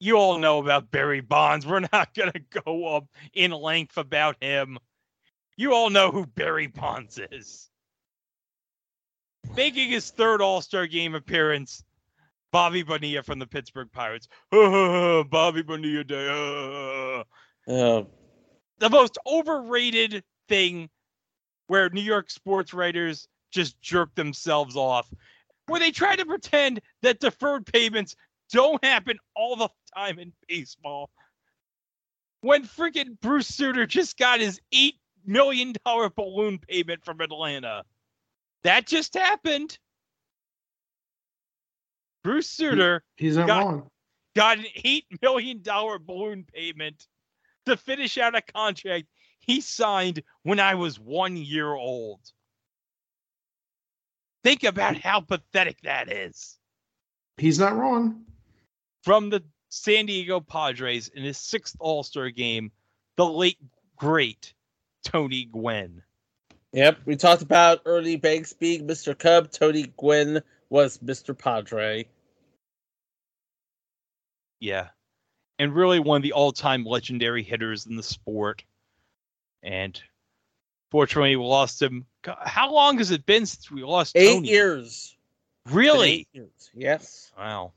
[0.00, 1.66] you all know about Barry Bonds.
[1.66, 4.78] We're not going to go up in length about him.
[5.58, 7.68] You all know who Barry Bonds is.
[9.54, 11.84] Making his third All Star game appearance,
[12.52, 14.28] Bobby Bonilla from the Pittsburgh Pirates.
[14.50, 17.24] Bobby Bonilla Day.
[17.70, 18.06] Oh.
[18.78, 20.88] The most overrated thing
[21.66, 25.06] where New York sports writers just jerk themselves off,
[25.66, 28.16] where they try to pretend that deferred payments
[28.50, 31.10] don't happen all the time in baseball.
[32.40, 34.92] When freaking Bruce Sutter just got his $8
[35.26, 37.84] million balloon payment from Atlanta.
[38.64, 39.78] That just happened.
[42.24, 43.90] Bruce Sutter He's not got, wrong.
[44.34, 47.06] got an $8 million balloon payment
[47.66, 49.06] to finish out a contract
[49.40, 52.20] he signed when I was one year old.
[54.44, 56.58] Think about how pathetic that is.
[57.38, 58.24] He's not wrong.
[59.02, 62.72] From the San Diego Padres in his sixth All Star game,
[63.16, 63.58] the late,
[63.96, 64.52] great
[65.04, 66.02] Tony Gwynn.
[66.72, 69.18] Yep, we talked about Ernie Banks being Mr.
[69.18, 69.50] Cub.
[69.50, 71.36] Tony Gwynn was Mr.
[71.36, 72.06] Padre.
[74.60, 74.88] Yeah.
[75.58, 78.64] And really one of the all time legendary hitters in the sport.
[79.62, 80.00] And
[80.90, 82.06] fortunately, we lost him.
[82.24, 84.48] How long has it been since we lost Eight Tony?
[84.48, 85.16] years.
[85.70, 86.10] Really?
[86.10, 86.70] Eight years.
[86.74, 87.32] Yes.
[87.36, 87.72] Wow.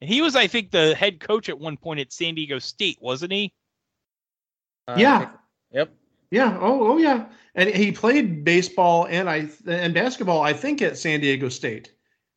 [0.00, 2.98] And he was, I think, the head coach at one point at San Diego State,
[3.00, 3.52] wasn't he?
[4.86, 5.30] Uh, yeah.
[5.72, 5.92] Yep.
[6.30, 6.58] Yeah.
[6.60, 7.26] Oh, oh, yeah.
[7.54, 10.42] And he played baseball and I and basketball.
[10.42, 11.92] I think at San Diego State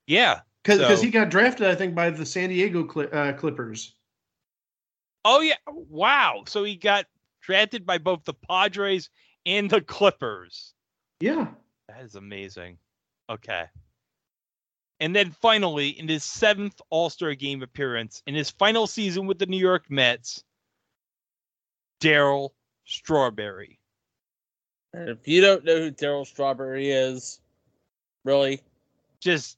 [0.07, 0.41] Yeah.
[0.63, 1.67] because So- he got drafted.
[1.67, 3.95] I think by the San Diego uh, Clippers.
[5.23, 5.55] Oh yeah!
[5.67, 6.43] Wow.
[6.47, 7.05] So he got
[7.41, 9.09] drafted by both the Padres
[9.45, 10.73] and the Clippers.
[11.19, 11.47] Yeah.
[11.87, 12.79] That is amazing.
[13.29, 13.65] Okay.
[14.99, 19.37] And then finally, in his seventh All Star game appearance, in his final season with
[19.37, 20.43] the New York Mets,
[22.01, 22.49] Darryl
[22.85, 23.79] Strawberry.
[24.93, 27.39] And if you don't know who Darryl Strawberry is,
[28.25, 28.61] really,
[29.19, 29.57] just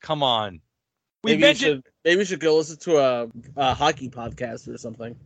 [0.00, 0.60] come on.
[1.24, 4.72] We maybe mentioned you should, maybe we should go listen to a, a hockey podcast
[4.72, 5.16] or something.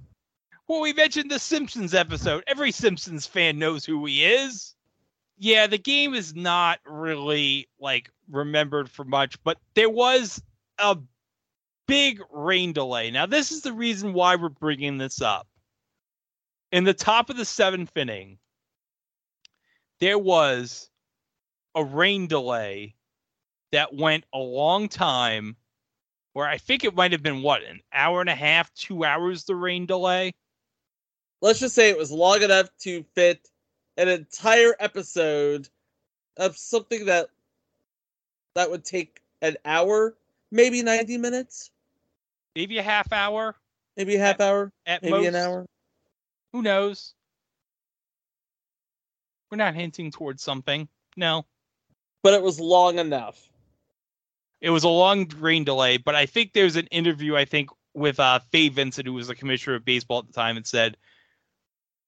[0.68, 2.44] Well, we mentioned the Simpsons episode.
[2.46, 4.74] Every Simpsons fan knows who he is.
[5.39, 10.43] Yeah, the game is not really like remembered for much, but there was
[10.78, 10.98] a
[11.86, 13.10] big rain delay.
[13.10, 15.47] Now, this is the reason why we're bringing this up.
[16.72, 18.39] In the top of the seventh inning,
[20.01, 20.90] there was
[21.74, 22.94] a rain delay
[23.73, 25.56] that went a long time
[26.32, 29.44] where I think it might have been what, an hour and a half, two hours,
[29.44, 30.32] the rain delay?
[31.40, 33.48] Let's just say it was long enough to fit
[33.97, 35.68] an entire episode
[36.36, 37.28] of something that
[38.55, 40.14] that would take an hour,
[40.51, 41.70] maybe 90 minutes,
[42.55, 43.55] maybe a half hour,
[43.97, 45.66] maybe a half hour, at maybe an hour.
[46.52, 47.14] Who knows?
[49.57, 50.87] We're not hinting towards something.
[51.16, 51.47] No.
[52.23, 53.41] But it was long enough.
[54.61, 58.20] It was a long rain delay, but I think there's an interview, I think, with
[58.20, 60.99] uh, Fay Vincent, who was the commissioner of baseball at the time, and said,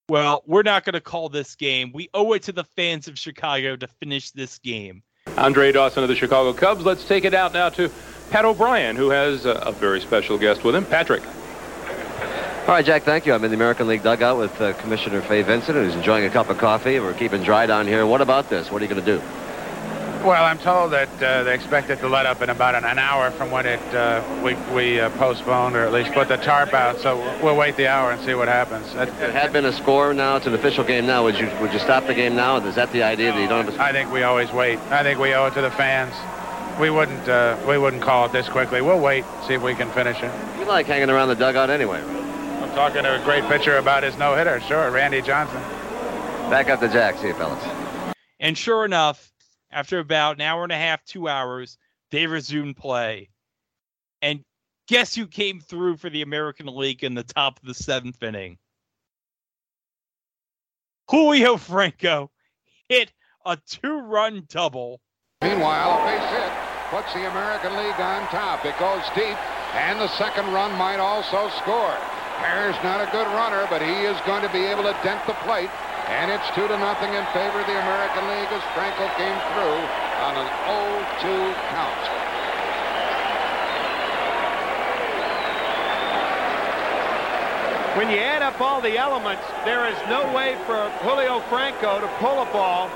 [0.09, 1.91] Well, we're not going to call this game.
[1.91, 5.01] We owe it to the fans of Chicago to finish this game.
[5.35, 6.85] Andre Dawson of the Chicago Cubs.
[6.85, 7.89] Let's take it out now to
[8.29, 10.85] Pat O'Brien, who has a, a very special guest with him.
[10.85, 11.23] Patrick.
[12.69, 13.33] All right, Jack, thank you.
[13.33, 16.51] I'm in the American League dugout with uh, Commissioner Fay Vincent, who's enjoying a cup
[16.51, 16.99] of coffee.
[16.99, 18.05] We're keeping dry down here.
[18.05, 18.69] What about this?
[18.69, 19.19] What are you going to do?
[20.23, 22.99] Well, I'm told that uh, they expect it to let up in about an, an
[22.99, 26.75] hour from when it uh, we, we uh, postponed or at least put the tarp
[26.75, 26.99] out.
[26.99, 28.93] So we'll wait the hour and see what happens.
[28.93, 30.13] That- It had been a score.
[30.13, 31.07] Now it's an official game.
[31.07, 32.57] Now would you would you stop the game now?
[32.57, 34.77] Is that the idea that you don't have a I think we always wait.
[34.91, 36.13] I think we owe it to the fans.
[36.79, 38.81] We wouldn't uh, we wouldn't call it this quickly.
[38.83, 40.31] We'll wait, see if we can finish it.
[40.59, 42.03] You like hanging around the dugout anyway.
[42.61, 44.59] I'm talking to a great pitcher about his no hitter.
[44.61, 45.61] Sure, Randy Johnson.
[46.49, 47.63] Back up the jacks here, you, fellas.
[48.39, 49.31] And sure enough,
[49.71, 51.77] after about an hour and a half, two hours,
[52.11, 53.29] they resumed play.
[54.21, 54.43] And
[54.87, 58.57] guess who came through for the American League in the top of the seventh inning?
[61.09, 62.29] Julio Franco
[62.87, 63.11] hit
[63.45, 64.99] a two run double.
[65.41, 66.51] Meanwhile, a base hit
[66.89, 68.65] puts the American League on top.
[68.65, 69.37] It goes deep,
[69.75, 71.95] and the second run might also score.
[72.41, 75.35] Harris not a good runner, but he is going to be able to dent the
[75.45, 75.69] plate.
[76.07, 79.79] And it's two to nothing in favor of the American League as Franco came through
[80.25, 82.19] on an 0-2 count.
[87.97, 92.07] When you add up all the elements, there is no way for Julio Franco to
[92.19, 92.89] pull a ball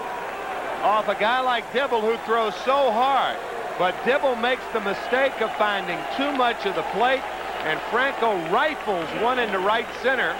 [0.84, 3.38] off a guy like Dibble who throws so hard.
[3.80, 7.24] But Dibble makes the mistake of finding too much of the plate,
[7.64, 10.36] and Franco rifles one into right center.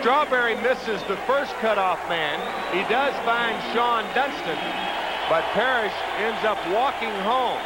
[0.00, 2.38] Strawberry misses the first cutoff man.
[2.72, 4.58] He does find Shawon Dunston,
[5.28, 7.60] but Parrish ends up walking home.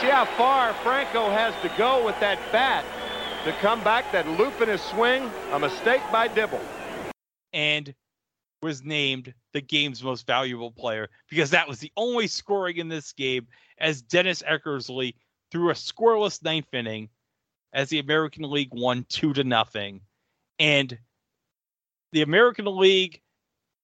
[0.00, 2.84] See how far Franco has to go with that bat
[3.44, 6.60] to come back, that loop in his swing, a mistake by Dibble.
[7.52, 7.92] And
[8.62, 13.12] was named the game's most valuable player because that was the only scoring in this
[13.12, 13.48] game
[13.78, 15.14] as Dennis Eckersley
[15.50, 17.08] threw a scoreless ninth inning
[17.72, 20.00] as the American League won two to nothing.
[20.58, 20.98] And
[22.12, 23.20] the American League,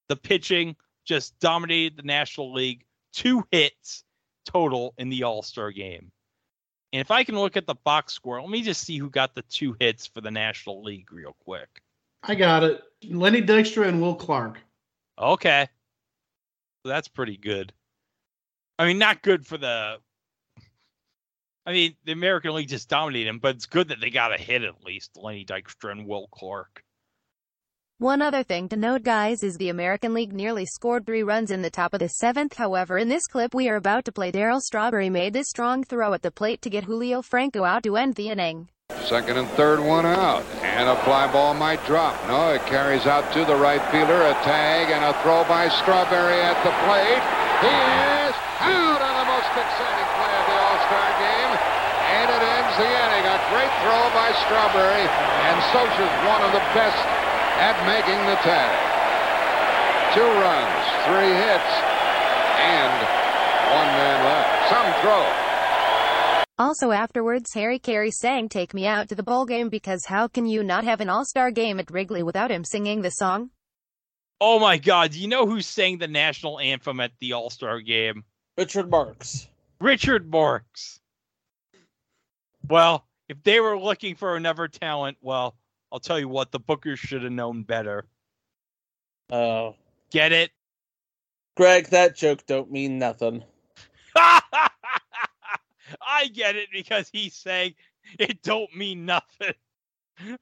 [0.09, 2.85] the pitching just dominated the National League.
[3.13, 4.05] Two hits
[4.45, 6.11] total in the All Star game.
[6.93, 9.35] And if I can look at the box score, let me just see who got
[9.35, 11.69] the two hits for the National League real quick.
[12.23, 12.83] I got it.
[13.05, 14.59] Lenny Dykstra and Will Clark.
[15.19, 15.69] Okay.
[16.83, 17.73] So that's pretty good.
[18.79, 19.99] I mean, not good for the.
[21.69, 24.39] I mean, the American League just dominated him, but it's good that they got a
[24.39, 25.19] hit at least.
[25.21, 26.83] Lenny Dykstra and Will Clark.
[27.99, 31.61] One other thing to note guys is the American League nearly scored three runs in
[31.61, 34.63] the top of the seventh however in this clip we are about to play Darryl
[34.63, 38.15] Strawberry made this strong throw at the plate to get Julio Franco out to end
[38.15, 38.71] the inning.
[39.05, 40.45] Second and third one out.
[40.63, 42.17] And a fly ball might drop.
[42.29, 44.23] No, it carries out to the right fielder.
[44.23, 47.21] A tag and a throw by Strawberry at the plate.
[47.61, 48.35] He is
[48.65, 51.53] out on the most exciting play of the All-Star game.
[52.09, 53.25] And it ends the inning.
[53.27, 55.03] A great throw by Strawberry.
[55.03, 57.03] And Scioscia's one of the best
[57.59, 58.71] at making the tag.
[60.15, 61.73] Two runs, three hits,
[62.63, 62.95] and
[63.75, 64.71] one man left.
[64.71, 65.49] Some throw.
[66.59, 70.47] Also afterwards Harry Caray sang Take Me Out to the Bowl Game because how can
[70.47, 73.51] you not have an all-star game at Wrigley without him singing the song?
[74.41, 75.13] Oh my God!
[75.13, 78.25] do You know who sang the national anthem at the All Star game?
[78.57, 79.49] Richard Marx.
[79.81, 81.01] Richard Marx.
[82.69, 85.57] Well, if they were looking for another talent, well,
[85.91, 88.05] I'll tell you what, the Bookers should have known better.
[89.31, 89.77] Oh.
[90.11, 90.51] Get it?
[91.57, 93.43] Greg, that joke don't mean nothing.
[94.17, 94.41] I
[96.33, 97.75] get it because he's saying
[98.19, 99.55] it don't mean nothing.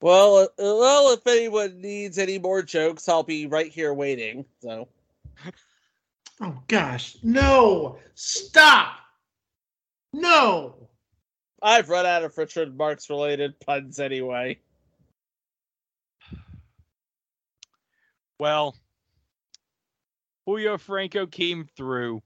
[0.00, 4.44] well, uh, well, if anyone needs any more jokes, I'll be right here waiting.
[4.62, 4.88] So.
[6.40, 7.98] Oh gosh, no!
[8.14, 8.98] Stop!
[10.12, 10.88] No!
[11.60, 14.60] I've run out of Richard Marx related puns anyway.
[18.38, 18.76] Well,
[20.46, 22.22] Julio Franco came through,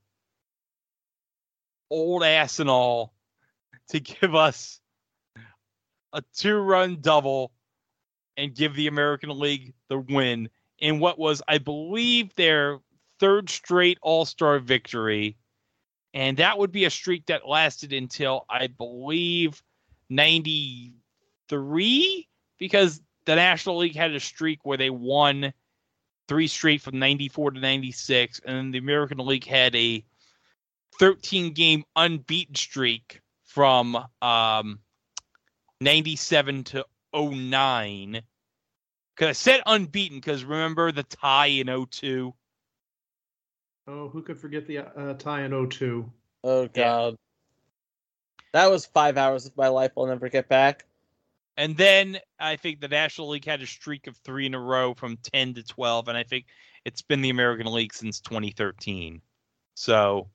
[1.90, 3.14] old ass and all,
[3.88, 4.78] to give us
[6.12, 7.50] a two run double
[8.36, 12.78] and give the American League the win in what was, I believe, their
[13.22, 15.38] third straight All Star victory.
[16.12, 19.62] And that would be a streak that lasted until, I believe,
[20.10, 22.28] 93,
[22.58, 25.54] because the National League had a streak where they won
[26.28, 28.40] three straight from 94 to 96.
[28.44, 30.04] And then the American League had a
[30.98, 34.80] 13 game unbeaten streak from um,
[35.80, 36.84] 97 to
[37.14, 38.20] 09.
[39.14, 42.34] Because I said unbeaten because remember the tie in 02?
[43.86, 46.10] Oh, who could forget the uh, tie in 02?
[46.44, 47.16] Oh, God.
[48.52, 50.84] That was five hours of my life I'll never get back.
[51.56, 54.94] And then I think the National League had a streak of three in a row
[54.94, 56.08] from 10 to 12.
[56.08, 56.46] And I think
[56.84, 59.20] it's been the American League since 2013.
[59.74, 60.28] So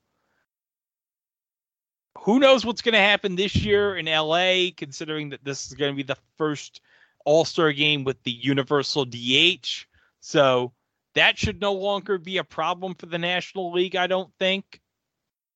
[2.19, 5.91] who knows what's going to happen this year in LA, considering that this is going
[5.91, 6.81] to be the first
[7.25, 9.85] All Star game with the universal DH.
[10.19, 10.73] So
[11.17, 14.81] that should no longer be a problem for the National League, I don't think.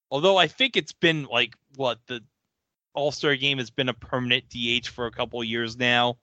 [0.09, 2.21] Although I think it's been like, what, the
[2.93, 6.17] All Star game has been a permanent DH for a couple years now.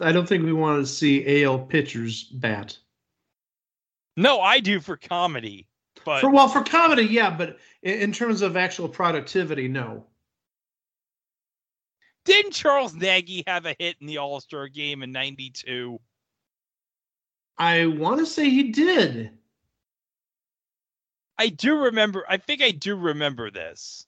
[0.00, 2.76] I don't think we want to see AL pitchers bat.
[4.16, 5.68] No, I do for comedy.
[6.04, 10.06] But For well, for comedy, yeah, but in, in terms of actual productivity, no.
[12.24, 15.98] didn't Charles Nagy have a hit in the All Star game in '92?
[17.58, 19.30] I want to say he did.
[21.38, 22.24] I do remember.
[22.28, 24.06] I think I do remember this.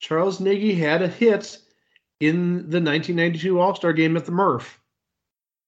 [0.00, 1.58] Charles Nagy had a hit
[2.20, 4.80] in the 1992 All Star game at the Murph.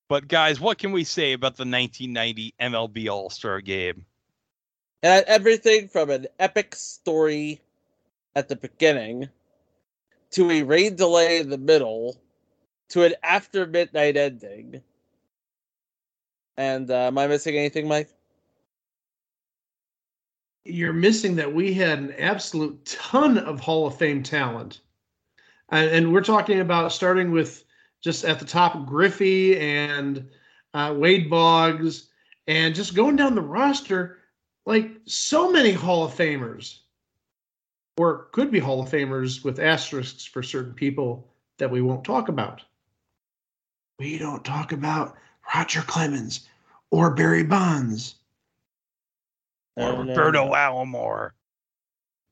[0.09, 4.05] But guys, what can we say about the 1990 MLB All Star game?
[5.03, 7.61] It had everything from an epic story
[8.35, 9.29] at the beginning
[10.31, 12.16] to a rain delay in the middle
[12.91, 14.83] to an after midnight ending.
[16.59, 18.10] And uh, am I missing anything, Mike?
[20.64, 24.80] You're missing that we had an absolute ton of Hall of Fame talent.
[25.70, 27.64] And, and we're talking about starting with
[28.02, 30.28] just at the top Griffey and
[30.74, 32.09] uh, Wade Boggs,
[32.48, 34.18] and just going down the roster,
[34.66, 36.80] like so many Hall of Famers,
[37.97, 41.28] or could be Hall of Famers with asterisks for certain people
[41.59, 42.62] that we won't talk about.
[43.98, 45.16] We don't talk about
[45.55, 46.49] Roger Clemens
[46.91, 48.16] or Barry Bonds.
[49.77, 51.31] Or Roberto Alomar.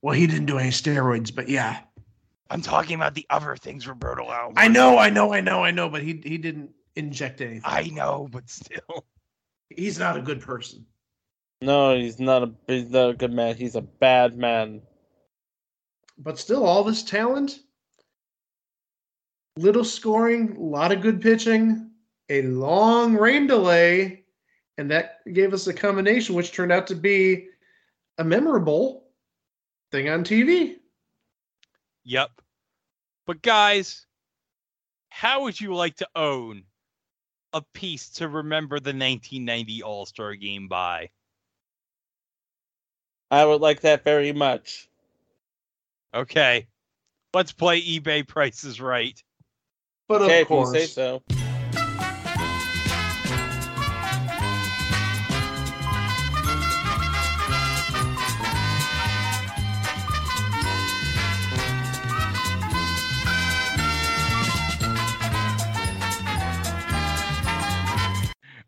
[0.01, 1.79] Well, he didn't do any steroids, but yeah.
[2.49, 4.53] I'm talking about the other things Roberto Alomar.
[4.57, 7.61] I know, I know, I know, I know, but he he didn't inject anything.
[7.63, 9.05] I know, but still.
[9.69, 10.85] He's not a good person.
[11.61, 13.55] No, he's not a he's not a good man.
[13.55, 14.81] He's a bad man.
[16.17, 17.59] But still, all this talent,
[19.57, 21.91] little scoring, a lot of good pitching,
[22.29, 24.23] a long rain delay,
[24.77, 27.47] and that gave us a combination which turned out to be
[28.17, 29.05] a memorable
[29.91, 30.75] thing on TV.
[32.03, 32.29] Yep.
[33.25, 34.05] But guys,
[35.09, 36.63] how would you like to own
[37.53, 41.09] a piece to remember the 1990 All Star game by?
[43.29, 44.89] I would like that very much.
[46.13, 46.67] Okay.
[47.33, 49.21] Let's play eBay prices right.
[50.07, 51.21] But okay, of if you course, say so.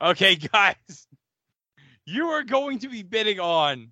[0.02, 1.08] Okay, guys.
[2.06, 3.92] You are going to be bidding on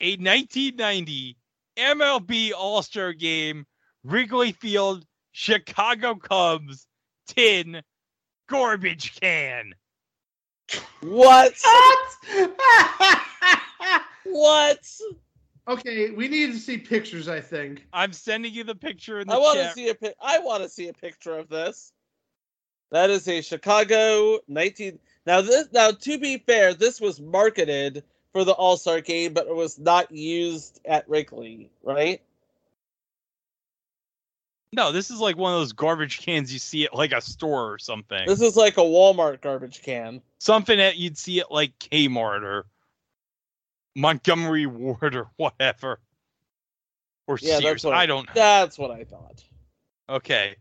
[0.00, 1.36] a 1990
[1.76, 3.64] MLB All Star Game
[4.02, 6.86] Wrigley Field Chicago Cubs
[7.28, 7.82] tin
[8.48, 9.72] garbage can.
[11.00, 11.54] What?
[12.24, 12.52] what?
[14.24, 14.86] what?
[15.68, 17.28] Okay, we need to see pictures.
[17.28, 17.86] I think.
[17.92, 19.74] I'm sending you the picture in the I want to chat.
[19.74, 20.14] see a pic.
[20.20, 21.92] I want to see a picture of this.
[22.90, 24.98] That is a Chicago 19.
[25.26, 25.68] Now this.
[25.72, 28.02] Now to be fair, this was marketed
[28.32, 32.22] for the All Star game, but it was not used at Wrigley, right?
[34.72, 37.72] No, this is like one of those garbage cans you see at like a store
[37.72, 38.26] or something.
[38.26, 40.20] This is like a Walmart garbage can.
[40.40, 42.66] something that you'd see at like Kmart or
[43.96, 46.00] Montgomery Ward or whatever.
[47.26, 47.62] Or Yeah, Sears.
[47.62, 48.32] that's what I don't know.
[48.34, 49.42] That's what I thought.
[50.08, 50.56] Okay.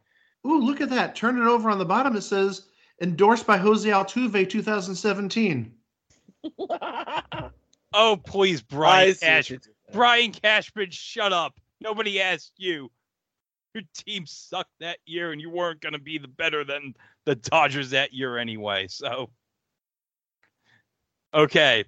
[0.48, 1.16] Ooh, look at that!
[1.16, 2.16] Turn it over on the bottom.
[2.16, 2.68] It says
[3.02, 5.74] endorsed by Jose Altuve, 2017.
[7.94, 9.50] Oh, please, Brian see what Cash.
[9.50, 9.96] you did there.
[9.96, 11.60] Brian Cashman, shut up.
[11.80, 12.92] Nobody asked you.
[13.74, 16.94] Your team sucked that year, and you weren't going to be the better than
[17.26, 18.88] the Dodgers that year anyway.
[18.88, 19.30] So,
[21.34, 21.86] okay.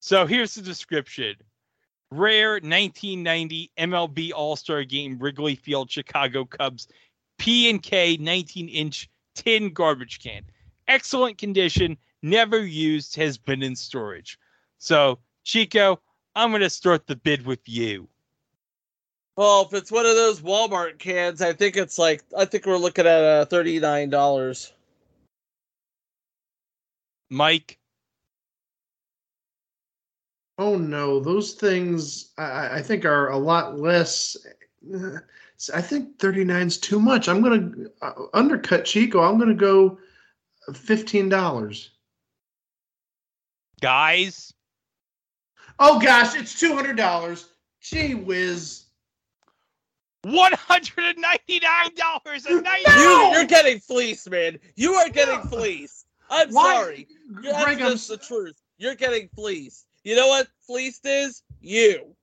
[0.00, 1.34] So here's the description:
[2.10, 6.88] rare 1990 MLB All Star Game Wrigley Field Chicago Cubs
[7.38, 10.42] P and K 19 inch tin garbage can,
[10.88, 14.38] excellent condition, never used, has been in storage.
[14.78, 16.00] So, Chico,
[16.34, 18.08] I'm going to start the bid with you.
[19.36, 22.76] Well, if it's one of those Walmart cans, I think it's like I think we're
[22.76, 24.72] looking at uh, thirty nine dollars.
[27.30, 27.78] Mike,
[30.58, 34.36] Oh no, those things I- I, I think are a lot less.
[35.72, 37.28] I think 39 is too much.
[37.28, 37.70] I'm gonna
[38.02, 39.22] uh, undercut Chico.
[39.22, 39.98] I'm gonna go
[40.74, 41.90] fifteen dollars.
[43.80, 44.52] guys,
[45.78, 47.48] Oh gosh, it's two hundred dollars.
[47.80, 48.84] Gee whiz.
[50.24, 52.82] $199 a night.
[52.96, 54.58] You, you're getting fleeced, man.
[54.74, 56.06] You are getting fleeced.
[56.30, 57.08] I'm Why- sorry.
[57.42, 58.56] That's Greg, I'm the truth.
[58.78, 59.84] You're getting fleeced.
[60.02, 61.42] You know what fleeced is?
[61.60, 62.16] You.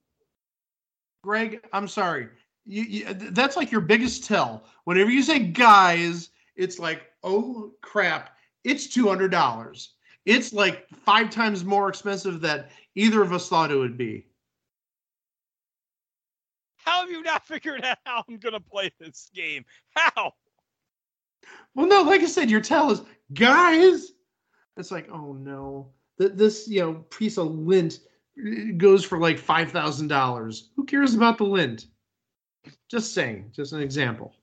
[1.24, 2.30] Greg, I'm sorry.
[2.66, 4.66] You, you, that's like your biggest tell.
[4.84, 9.94] Whenever you say guys, it's like, oh crap, it's two hundred dollars.
[10.26, 12.66] It's like five times more expensive than
[12.96, 14.28] either of us thought it would be.
[16.76, 19.66] How have you not figured out how I'm gonna play this game?
[19.96, 20.34] How?
[21.74, 23.02] Well, no, like I said, your tell is,
[23.34, 24.12] guys.
[24.78, 28.00] It's like, oh no, Th- this you know piece of lint
[28.40, 30.70] uh, goes for like five thousand dollars.
[30.76, 31.88] Who cares about the lint?
[32.90, 34.34] Just saying, just an example.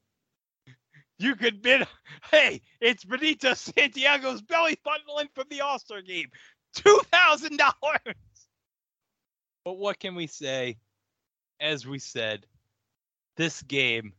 [1.18, 1.86] You could bid.
[2.30, 6.28] Hey, it's Benito Santiago's belly button from the All Star game.
[6.74, 8.16] Two thousand dollars.
[9.64, 10.78] But what can we say?
[11.60, 12.46] As we said,
[13.36, 14.12] this game.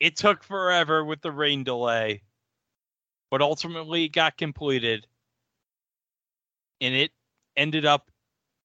[0.00, 2.22] It took forever with the rain delay,
[3.30, 5.06] but ultimately it got completed,
[6.80, 7.12] and it
[7.56, 8.10] ended up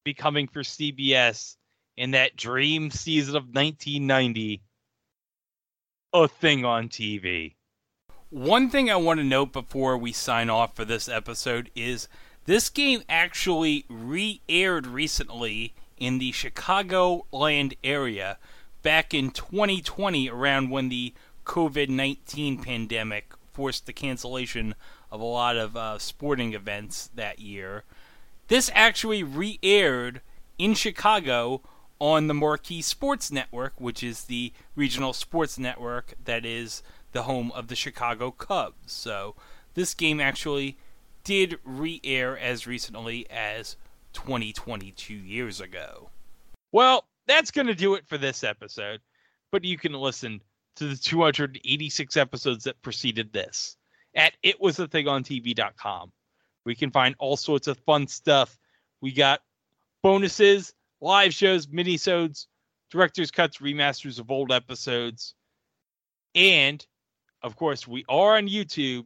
[0.04, 1.56] becoming for CBS
[2.00, 4.62] in that dream season of 1990
[6.14, 7.56] a thing on TV.
[8.30, 12.08] One thing I want to note before we sign off for this episode is
[12.46, 18.38] this game actually re aired recently in the Chicagoland area
[18.82, 21.14] back in 2020, around when the
[21.46, 24.74] COVID 19 pandemic forced the cancellation
[25.12, 27.84] of a lot of uh, sporting events that year.
[28.48, 30.22] This actually re aired
[30.58, 31.62] in Chicago
[32.00, 36.82] on the Marquee Sports Network, which is the regional sports network that is
[37.12, 38.92] the home of the Chicago Cubs.
[38.92, 39.36] So
[39.74, 40.78] this game actually
[41.24, 43.76] did re air as recently as
[44.14, 46.10] 2022 years ago.
[46.72, 49.02] Well, that's going to do it for this episode,
[49.52, 50.42] but you can listen
[50.78, 53.76] to the 286 episodes that preceded this
[54.16, 56.12] at itwasathingontv.com.
[56.66, 58.58] We can find all sorts of fun stuff.
[59.02, 59.42] We got
[60.02, 62.48] bonuses, live shows, minisodes,
[62.92, 65.36] director's cuts, remasters of old episodes.
[66.36, 66.86] And
[67.42, 69.06] of course, we are on YouTube.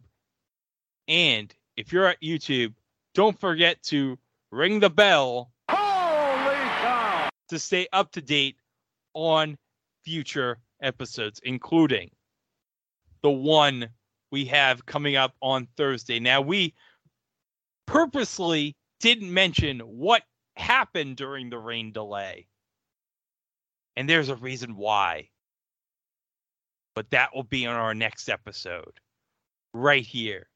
[1.08, 2.74] And if you're at YouTube,
[3.14, 4.18] don't forget to
[4.52, 5.52] ring the bell
[7.50, 8.56] to stay up to date
[9.14, 9.58] on
[10.04, 12.10] future episodes, including
[13.22, 13.90] the one
[14.32, 16.20] we have coming up on Thursday.
[16.20, 16.74] Now, we
[17.86, 20.24] purposely didn't mention what
[20.56, 22.48] happened during the rain delay.
[23.96, 25.30] And there's a reason why.
[26.96, 29.00] But that will be on our next episode,
[29.74, 30.48] right here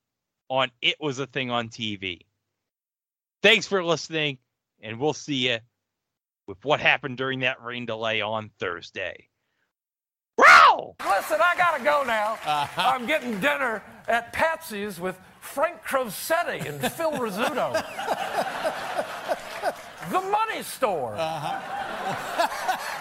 [0.49, 2.21] on It Was a Thing on TV.
[3.41, 4.37] Thanks for listening,
[4.81, 5.59] and we'll see you
[6.47, 9.27] with what happened during that rain delay on Thursday.
[10.37, 10.95] Wow!
[10.99, 12.33] Listen, I gotta go now.
[12.45, 12.91] Uh-huh.
[12.93, 17.73] I'm getting dinner at Patsy's with Frank Crosetti and Phil Rizzuto.
[20.09, 21.15] The money store.
[21.17, 22.83] Uh-huh.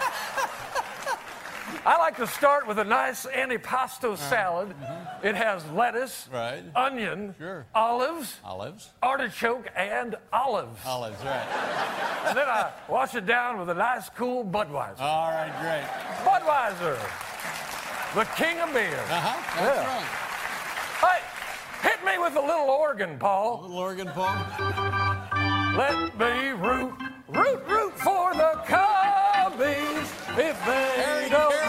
[1.84, 4.16] I like to start with a nice antipasto uh-huh.
[4.16, 4.68] salad.
[4.70, 5.26] Mm-hmm.
[5.26, 6.64] It has lettuce, Right.
[6.74, 7.64] onion, Sure.
[7.74, 8.90] olives, Olives.
[9.02, 10.80] artichoke, and olives.
[10.84, 11.46] Olives, right.
[12.26, 15.00] And then I wash it down with a nice cool Budweiser.
[15.00, 15.84] All right, great.
[16.26, 16.98] Budweiser,
[18.14, 18.98] the king of beer.
[19.08, 19.64] Uh-huh.
[19.64, 21.08] That's Yeah.
[21.08, 23.60] Hey, hit me with a little organ, Paul.
[23.62, 24.34] Little organ, Paul.
[25.77, 26.94] Let me root,
[27.28, 30.09] root, root for the Cubbies.
[30.39, 31.65] If they don't